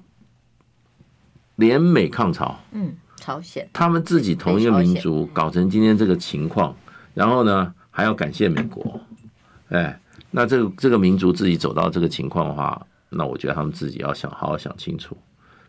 [1.54, 2.96] 联美抗朝，嗯。
[3.20, 6.74] 朝鲜，他们自己同一个民族搞成今天这个情况，
[7.14, 8.98] 然后呢还要感谢美国，
[9.68, 10.00] 哎，
[10.30, 15.16] 那这个这个民族自己走到这个情况的话，那我觉得他们自己要想好好想清楚，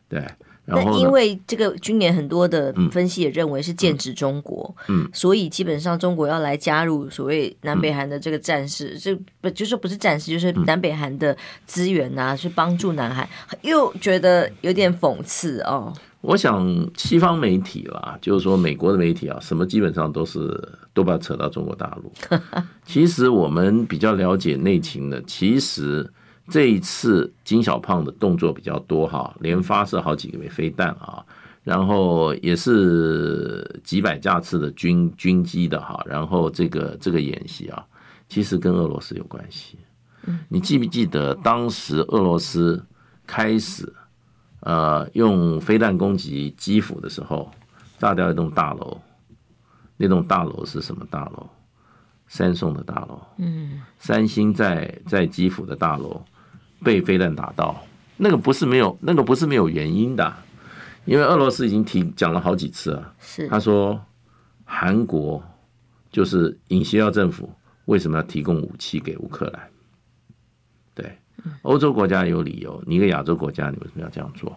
[0.07, 0.25] 对。
[0.63, 11.35] 然后因为这个军演很多的分析也认为是剑指中国，嗯，所以基本上中国要来加入所谓南北韩的这个战事，这不就是不是战事，就是南北韩的
[11.65, 13.27] 资源呐，去帮助南韩，
[13.63, 15.91] 又觉得有点讽刺哦。
[16.21, 20.55] 我想西方媒体啦，就是说美国的媒体啊，什么基本上都是
[20.93, 22.11] 都把它扯到中国大陆。
[22.85, 26.07] 其实我们比较了解内情的，其实
[26.47, 31.25] 这一次金小胖的动作比较多哈，连发射好几个枚飞弹啊，
[31.63, 37.83] 然后也是几百架次的军军机的哈，然后这个这个演习啊，
[38.29, 39.75] 其实跟俄罗斯有关系。
[40.49, 42.85] 你记不记得当时俄罗斯
[43.25, 43.91] 开始？
[44.61, 47.51] 呃，用飞弹攻击基辅的时候，
[47.97, 49.01] 炸掉一栋大楼。
[49.97, 51.47] 那栋大楼是什么大楼？
[52.27, 53.21] 三宋的大楼。
[53.37, 56.23] 嗯，三星在在基辅的大楼
[56.83, 57.83] 被飞弹打到，
[58.17, 60.33] 那个不是没有，那个不是没有原因的，
[61.05, 63.13] 因为俄罗斯已经提讲了好几次啊。
[63.19, 63.99] 是，他说
[64.63, 65.43] 韩国
[66.11, 67.51] 就是尹锡耀政府
[67.85, 69.69] 为什么要提供武器给乌克兰？
[70.93, 71.17] 对。
[71.63, 74.55] 欧洲国家有理由，你一个亚洲国家，你为什么要这样做？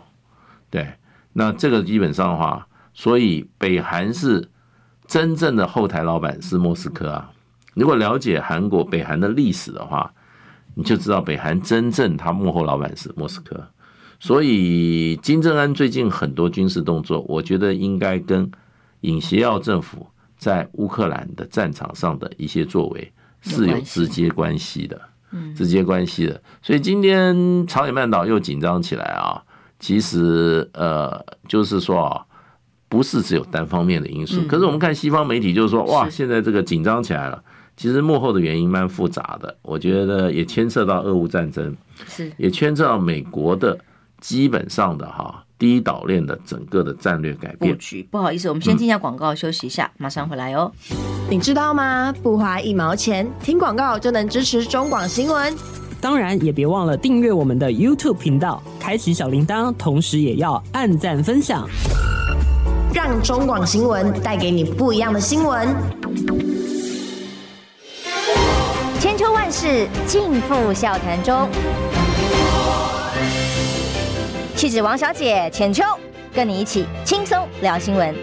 [0.71, 0.93] 对，
[1.33, 4.49] 那这个基本上的话，所以北韩是
[5.07, 7.31] 真正的后台老板是莫斯科啊。
[7.75, 10.13] 如果了解韩国北韩的历史的话，
[10.75, 13.69] 你就知道北韩真正他幕后老板是莫斯科。
[14.21, 18.51] 所以金正恩最近很多军事动作，我觉得应该跟
[19.01, 20.07] 尹锡耀政府
[20.37, 23.13] 在乌克兰的战场上的一些作为
[23.43, 25.01] 是有直接关系的。
[25.57, 29.43] 直接关系的，所以今天朝鲜半岛又紧张起来啊。
[29.81, 32.25] 其实呃，就是说啊，
[32.89, 34.41] 不是只有单方面的因素。
[34.47, 37.43] 可是我们看西方媒体，就是说哇，现在这个紧张起来了。
[37.77, 41.77] 其实幕后的原因蛮复杂的，我觉得也牵涉到俄乌战争，
[42.07, 43.77] 是也牵涉到美国的
[44.21, 47.75] 基本上的哈第一岛链的整个的战略改变。
[48.11, 50.71] 不好意思，我们先进一下广告，休息一下，马上回来哦。
[51.31, 52.15] 你知道吗？
[52.23, 55.57] 不花一毛钱，听广告就能支持中广新闻。
[56.03, 61.67] 当然，也别忘了订阅我们的 YouTube 频道，开启小铃铛，同时也要按赞分享，
[62.93, 65.67] 让中广新闻带给你不一样的新闻。
[69.01, 71.49] 千秋万世尽付笑谈中，
[74.57, 75.83] 气质王小姐浅秋，
[76.33, 78.15] 跟你一起轻松聊新闻。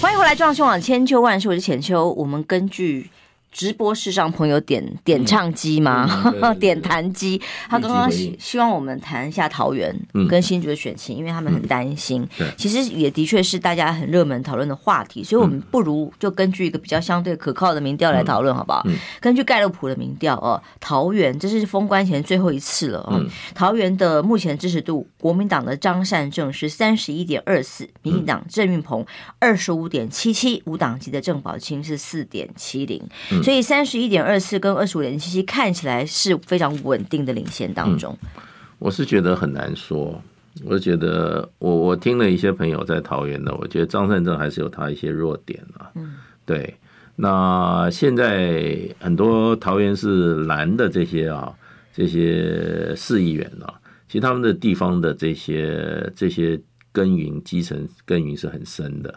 [0.00, 2.10] 欢迎回来，壮兄网千秋万世，我是浅秋。
[2.10, 3.08] 我们根据
[3.50, 6.32] 直播室上朋友点点唱机吗？
[6.40, 7.40] 嗯、 点弹机。
[7.68, 9.94] 他刚刚希希望我们谈一下桃园
[10.28, 12.26] 跟新竹的选情，嗯、因为他们很担心。
[12.36, 18.86] 对，其实也的确是大家很热门讨论的话题，所以我们不如就根据一个比较相对可靠的民调来讨论，好不好？
[19.20, 23.14] 根据盖洛普的民调哦，桃园这是封关前最后一次了哦。
[23.14, 29.04] 嗯、桃园的目前支持度，国民党的张善政是三十一点二四，民进党郑运鹏
[29.38, 33.02] 二十五点七七，无党籍的郑宝清是四点七零。
[33.42, 38.16] 所以三十一点二四跟二十五点七七看起来是非常稳定的领先当中。
[38.22, 38.42] 嗯，
[38.78, 40.20] 我是觉得很难说。
[40.64, 45.90] 我觉得我我听了一些朋友在桃园的，我觉得张善政还是有他一些弱点啊。
[45.94, 46.74] 嗯，对。
[47.14, 51.52] 那现在很多桃园是蓝的这些啊，
[51.92, 53.74] 这些市议员啊，
[54.08, 56.60] 其实他们的地方的这些这些
[56.92, 59.14] 耕耘基层耕耘是很深的。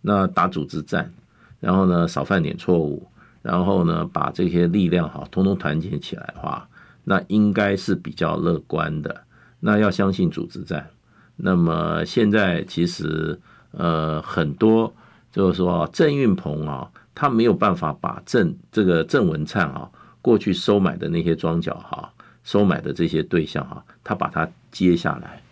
[0.00, 1.12] 那打组织战，
[1.60, 3.06] 然后呢，少犯点错误。
[3.44, 6.66] 然后呢，把这些力量哈，通通团结起来的话，
[7.04, 9.22] 那应该是比较乐观的。
[9.60, 10.88] 那要相信组织战。
[11.36, 13.38] 那么现在其实
[13.72, 14.90] 呃很多
[15.30, 19.90] 就是说郑运鹏啊，他没有办法把郑这个郑文灿啊
[20.22, 22.10] 过去收买的那些庄脚哈，
[22.44, 25.42] 收买的这些对象哈，他把它接下来，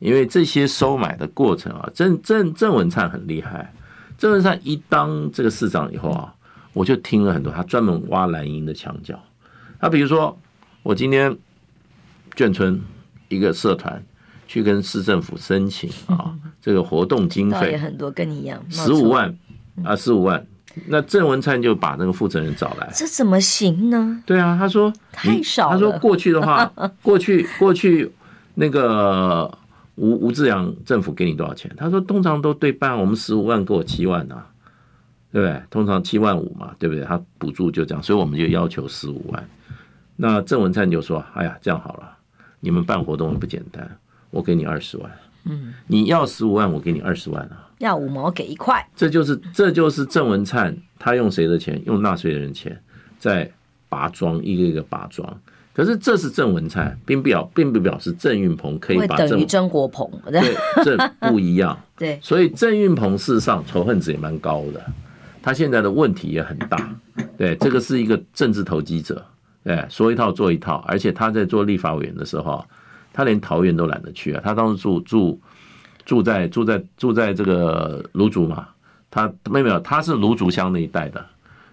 [0.00, 3.72] 因为这些收买的过程啊，郑郑郑文灿很厉害。
[4.18, 6.34] 郑文灿一当这个市长以后啊。
[6.72, 9.18] 我就听了很多，他专门挖蓝营的墙角。
[9.80, 10.38] 他比如说，
[10.82, 11.36] 我今天
[12.34, 12.80] 眷村
[13.28, 14.02] 一个社团
[14.46, 19.36] 去跟市政府申请啊，这个活动经费也很多，跟你一样，十五万
[19.84, 20.46] 啊，十五万。
[20.86, 24.22] 那郑文灿就把那个负责人找来，这怎么行呢？
[24.24, 25.70] 对啊，他说太少。
[25.70, 26.70] 他说过去的话，
[27.02, 28.08] 过去过去
[28.54, 29.50] 那个
[29.96, 31.72] 吴吴志阳政府给你多少钱？
[31.76, 34.46] 他说通常都对半，我们十五万给我七万啊。
[35.30, 35.62] 对不对？
[35.70, 37.04] 通常七万五嘛，对不对？
[37.04, 39.48] 他补助就这样，所以我们就要求十五万。
[40.16, 42.16] 那郑文灿就说：“哎呀，这样好了，
[42.60, 43.88] 你们办活动也不简单，
[44.30, 45.10] 我给你二十万。
[45.44, 47.70] 嗯，你要十五万，我给你二十万啊。
[47.78, 48.84] 要五毛给一块。
[48.96, 51.80] 这就是这就是郑文灿他用谁的钱？
[51.86, 52.76] 用纳税人钱
[53.18, 53.48] 在
[53.88, 55.40] 拔庄，一个一个拔庄。
[55.72, 61.78] 可是这是郑文灿，并不表并不表示郑运鹏可以把等于曾国鹏对，这不一样。
[61.96, 64.84] 对，所以郑运鹏事实上仇恨值也蛮高的。”
[65.48, 66.76] 他现在的问题也很大，
[67.38, 69.24] 对，这个是一个政治投机者，
[69.64, 72.62] 对，说一套做一套，而且他在做立法委员的时候，
[73.14, 74.42] 他连桃园都懒得去啊。
[74.44, 75.40] 他当时住住
[76.04, 78.68] 住在住在住在这个芦竹嘛，
[79.10, 81.24] 他没有没有，他是芦竹乡那一带的，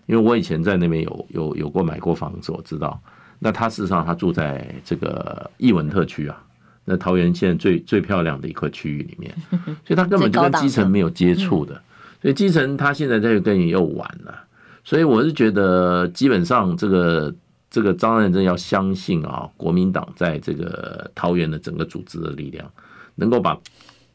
[0.05, 2.97] 因为我以前在那边有有有过买过房子，我知道。
[3.39, 6.41] 那他事实上他住在这个艺文特区啊，
[6.85, 9.35] 那桃园现在最最漂亮的一块区域里面，
[9.83, 11.81] 所以他根本就跟基层没有接触的。
[12.25, 14.35] 所以基层他现在在跟你又晚了，
[14.83, 17.35] 所以我是觉得基本上这个
[17.69, 22.67] 这个张善政要相信啊，国民党在这个桃园的整个组织的力量，
[23.13, 23.55] 能够把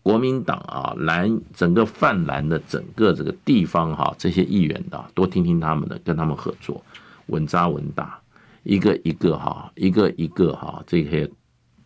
[0.03, 6.83] 国民党啊蓝整个泛蓝的整个这个地方哈这些议员的多听听他们的，跟他们合作，
[7.27, 8.19] 稳扎稳打，
[8.65, 11.31] 一个一个哈一个一个哈这些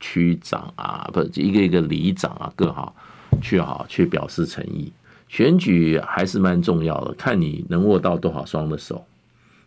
[0.01, 2.97] 区长啊不一个一个里长啊各好
[3.43, 4.91] 去好去表示诚意。
[5.35, 9.05] 选举还是蛮重要的，看你能握到多少双的手，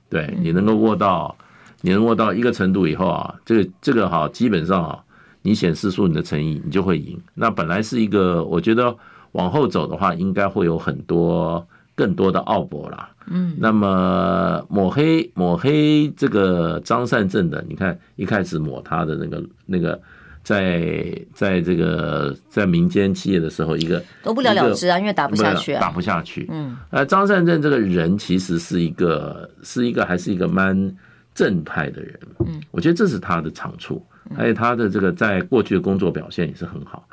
[0.09, 1.35] 对，你能够握到，
[1.81, 5.03] 你能握到一个程度以后啊，这个这个哈，基本上啊，
[5.41, 7.19] 你显示出你的诚意，你就会赢。
[7.33, 8.95] 那本来是一个，我觉得
[9.33, 13.09] 往后走的话，应该会有很多更多的奥博啦。
[13.29, 19.99] 嗯，那么抹黑抹黑这个张善政的，你看一开始抹他的那个那个。
[20.47, 26.47] 在在这个在民间企业的时候，一个都不了了之啊，因为打不下去啊，打不下去。
[26.49, 30.95] 嗯，呃，张善政这个人其实是一个是一个还是一个蛮
[31.35, 32.17] 正派的人。
[32.45, 34.01] 嗯，我觉得这是他的长处，
[34.37, 37.05] 还有他的这个在过去的工作表现也是很好。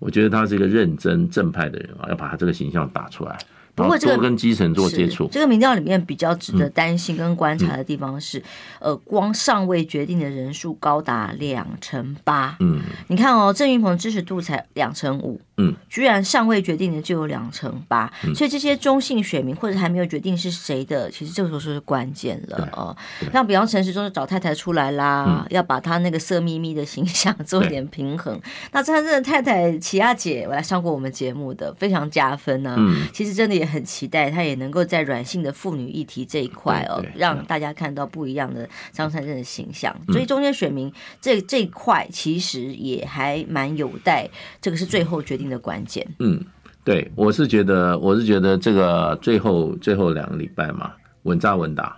[0.00, 3.38] 我觉得他是一个认真正派的人啊，要把他这个形象打出来。
[3.82, 8.42] 不过，这个跟基层做接触，这个民调里面比较值得担心跟观察的地方是，
[8.80, 12.56] 呃，光尚未决定的人数高达两成八。
[12.60, 22.94] 嗯，你看哦，郑云鹏支持度才两成五，嗯，居然尚未决定的就有两成八，所以这些中性选民或者还没有决定是谁的，其实这个时候是关键了哦。
[23.32, 28.38] 像比方陈时中就找太太出来啦，要把他那个色眯眯的形象 做一点平衡。
[28.72, 32.74] 那真的太太齐亚姐，我来上过我们节目的，非常加分呢。
[32.76, 33.69] 嗯，其实真的也。
[33.70, 39.94] 很期待他也能够在软性的妇女议题这一块哦，让大家看到不一样的张善政的形象。
[40.08, 44.28] 所以中间选民这这一块其实也还蛮有待，
[44.60, 46.06] 这个是最后决定的关键。
[46.18, 46.44] 嗯，
[46.84, 50.92] 对，我是觉得，我是觉得这个最后最后两个礼拜嘛，
[51.22, 51.96] 稳扎稳打，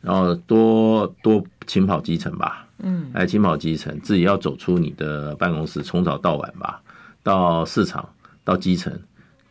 [0.00, 6.82] 然后多多勤跑基层吧，嗯，来勤跑基层，自己要走出你的办公室，从早到晚吧，
[7.22, 8.08] 到市场，
[8.42, 8.92] 到基层，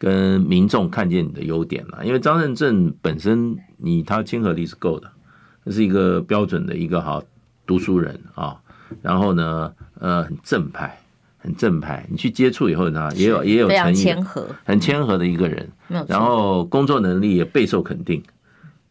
[0.02, 2.04] 跟民众看见你的优点了。
[2.04, 5.12] 因为张善政本身你他亲和力是够的，
[5.64, 7.22] 这是一个标准的一个好
[7.68, 8.58] 读书人啊。
[9.04, 11.00] 然后呢，呃，很正派，
[11.38, 12.04] 很正派。
[12.10, 15.70] 你去接触以后呢，也有也有诚意，谦和，很谦和的一个人。
[16.08, 18.24] 然后工作能力也备受肯定。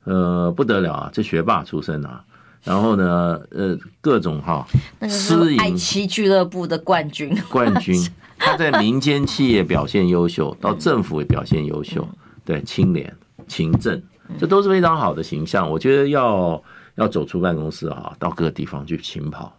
[0.05, 1.11] 呃，不得了啊！
[1.13, 2.25] 这学霸出身啊，
[2.63, 4.67] 然后呢，呃，各种哈，
[4.99, 7.95] 那个是爱妻俱乐部的冠军，冠军。
[8.41, 12.09] 他在民间企业表现优秀，到政府也表现优秀，
[12.45, 13.15] 对，清廉、
[13.47, 14.03] 勤政，
[14.39, 15.71] 这都是非常好的形象。
[15.71, 16.61] 我觉得要
[16.97, 19.57] 要走出办公室哈，到各个地方去勤跑，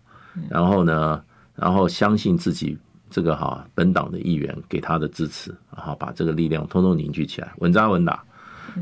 [0.49, 1.23] 然后呢，
[1.55, 2.77] 然后相信自己
[3.09, 8.23] 这个哈本党的议员给他的支持，然后把这个力量通通凝聚起来，稳扎稳打。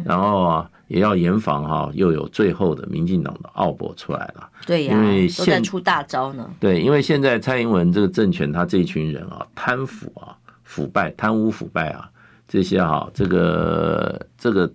[0.06, 4.50] 然后啊，也要严防哈，又有最后的民进党的奥博出来了。
[4.66, 6.52] 对呀，因为现在出大招呢。
[6.60, 12.10] 对，因为现在蔡英文这个政权，他这一群人啊，贪腐啊、腐败、贪污腐败啊，
[12.48, 14.70] 这些哈，这个这个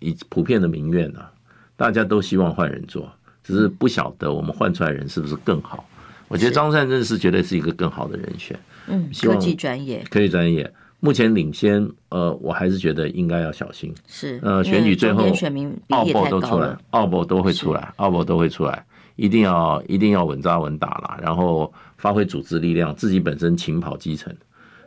[0.00, 1.30] 以普遍的民怨啊，
[1.76, 3.08] 大家都希望换人做，
[3.44, 5.88] 只是不晓得我们换出来人是不是更好。
[6.26, 8.58] 我觉得张善政是绝对是一个更好的人选。
[8.88, 10.72] 嗯，科技专业，科技专业。
[11.00, 13.94] 目前领先，呃，我还是觉得应该要小心。
[14.06, 18.84] 是，呃，选举最后，选民奥博都出来，奥博都会出来，奥博都会出来，
[19.16, 24.34] 一定要一定要稳扎稳打啦，然后发挥组织力量，自己本身勤跑基层，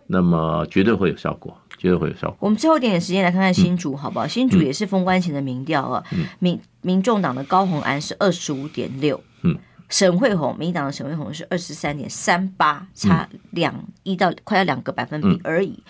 [0.05, 2.38] 那么绝对会有效果，绝对会有效果。
[2.41, 4.28] 我们最后一点点时间来看看新竹，好不好？
[4.28, 9.57] 新竹也是封关前的民调啊，嗯、民民众党的高虹安是二十五点六，嗯。
[9.89, 13.73] 沈慧虹，民进党的沈慧虹是二十三点三八，差两
[14.03, 15.84] 一到快要两个百分比而已。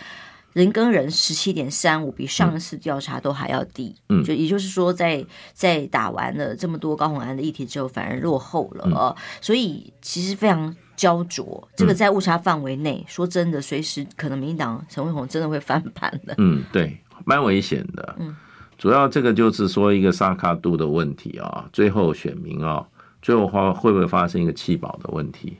[0.51, 3.95] 人跟人十七点三五，比上一次调查都还要低。
[4.09, 5.17] 嗯，就也就是说在，
[5.53, 9.15] 在在打完了这么多高虹安的议题之后，反而落后了哦。
[9.41, 11.67] 所以其实非常焦灼。
[11.75, 16.35] 这个在误差范围内，说真的，随时可能民进党沈慧虹真的会翻盘的。
[16.37, 18.15] 嗯，对，蛮危险的。
[18.19, 18.35] 嗯，
[18.77, 22.85] 主要这个就是说一个萨卡度的问题啊，最后选民啊。
[23.23, 25.57] 最后发会不会发生一个弃保的问题？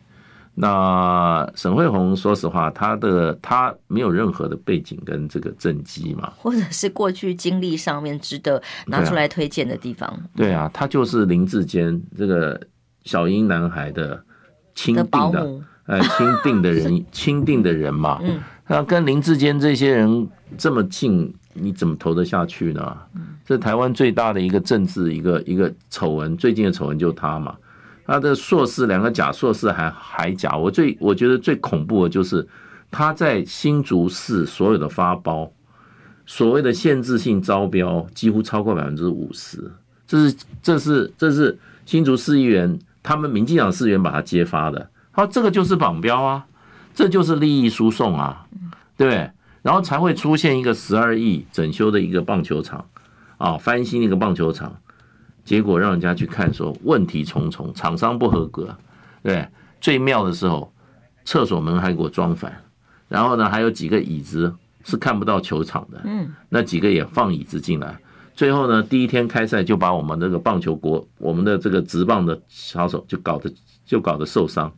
[0.56, 10.16] 那沈慧红说实话，他的他没有任何的背景跟这个政绩嘛，或者是过去经历上面值得拿出来推荐的地方。
[10.36, 12.62] 对啊，他就是林志坚这个
[13.04, 14.24] 小英男孩的
[14.76, 18.20] 钦定的，呃，钦定的人， 钦定的人嘛。
[18.22, 21.34] 嗯，那跟林志坚这些人这么近。
[21.54, 22.98] 你怎么投得下去呢？
[23.46, 27.56] 这台湾最大的一个政治一个一个丑闻，最近的丑闻就他嘛。
[28.06, 30.58] 他的硕士两个假硕士还还假。
[30.58, 32.46] 我最我觉得最恐怖的就是
[32.92, 35.50] 他在新竹市所有的发包，
[36.26, 39.72] 所谓的限制性招标几乎超过百分之五十。
[40.06, 44.90] 这是这是这是新竹市议员他们民进党市议员把他揭发的。
[45.14, 46.46] 他说这个就是绑标啊，
[46.94, 48.46] 这就是利益输送啊，
[48.98, 49.30] 对？
[49.64, 52.86] 然后才会出现一个十二亿整修的一个棒球场，
[53.38, 54.76] 啊，翻新一个棒球场，
[55.46, 58.76] 结果让人家去看说问题重重，厂商不合格，
[59.24, 59.48] 对，
[59.80, 60.72] 最妙的时候，
[61.24, 62.62] 厕所门还给我装反，
[63.08, 64.54] 然后呢还有几个椅子
[64.84, 67.98] 是看不到球场的，嗯，那几个也放椅子进来，
[68.36, 73.50] 最后呢第一天开赛就把我们那个棒球国，我们的这个职棒的小手就搞得
[73.86, 74.70] 就搞得受伤。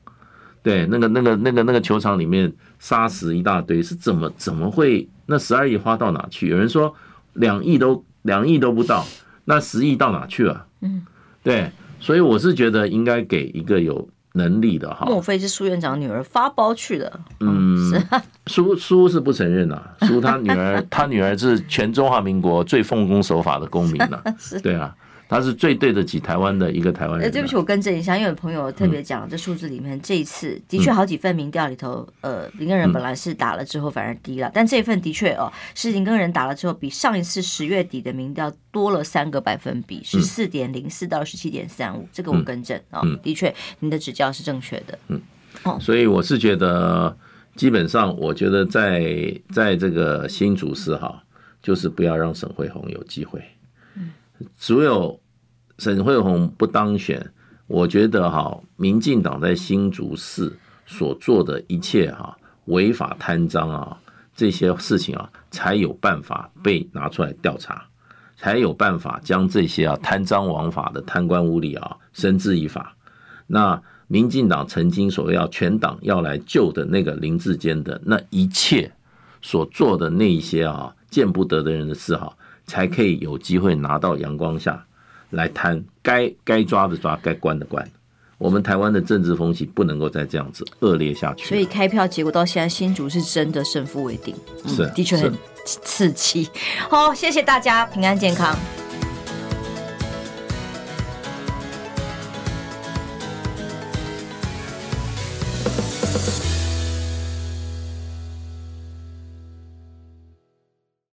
[0.61, 2.51] 对，那个、那个、那个、那个球场里面
[2.85, 5.09] 沙石一大堆，是怎么怎么会？
[5.25, 6.49] 那十二亿花到哪去？
[6.49, 6.93] 有人说
[7.33, 9.03] 两亿都两亿都不到，
[9.45, 10.67] 那十亿到哪去了？
[10.81, 11.03] 嗯，
[11.41, 15.07] 对，所以我是觉得应该给一个有能力的哈。
[15.07, 17.19] 莫非是苏院长女儿发包去的？
[17.39, 17.91] 嗯，
[18.45, 24.95] 苏苏是不承认啊，苏他女儿， 他女儿是全中华民国最奉公守法的公民呐、啊，对啊。
[25.27, 27.31] 他是最对得起台湾的一个台湾人。
[27.31, 44.97] 对不起，我更正一下，因为有朋友特别讲，这数字里面这一次的确好几份民调里头，呃，林根人本来是打了之后反而低了，但这一份的确哦，是林根人打了之后比上一次十月底的民调多了三个百分比，十四点零四到十七点三五，这个我更正啊，的确您的指教是正确的。
[45.07, 45.19] 嗯，
[45.63, 47.17] 哦所以我是觉得，
[47.55, 51.23] 基本上我觉得在在这个新竹市哈，
[51.61, 53.41] 就是不要让沈慧红有机会。
[54.57, 55.19] 只有
[55.77, 57.31] 沈慧虹不当选，
[57.67, 63.97] 我觉得哈，民进党在新竹市所做的一切哈违法贪赃啊
[64.35, 67.85] 这些事情啊，才有办法被拿出来调查，
[68.35, 72.95] 才有办法将这些啊贪赃枉法的贪官污吏啊绳之以法。
[73.47, 78.91] 那民进党曾经所要全党要来救的那个林志坚的那一切
[79.41, 82.35] 所做的那一些啊见不得的人的事哈。
[82.65, 84.85] 才可以有机会拿到阳光下，
[85.29, 87.87] 来谈，该该抓的抓，该关的关。
[88.37, 91.45] 我们台湾的政治风气不能够再这样子恶劣下去。
[91.45, 94.35] 所以开票结果到现在，新竹是真的胜负未定，
[94.67, 95.33] 是的确很
[95.65, 96.49] 刺激。
[96.89, 98.53] 好，谢谢大家，平安健康。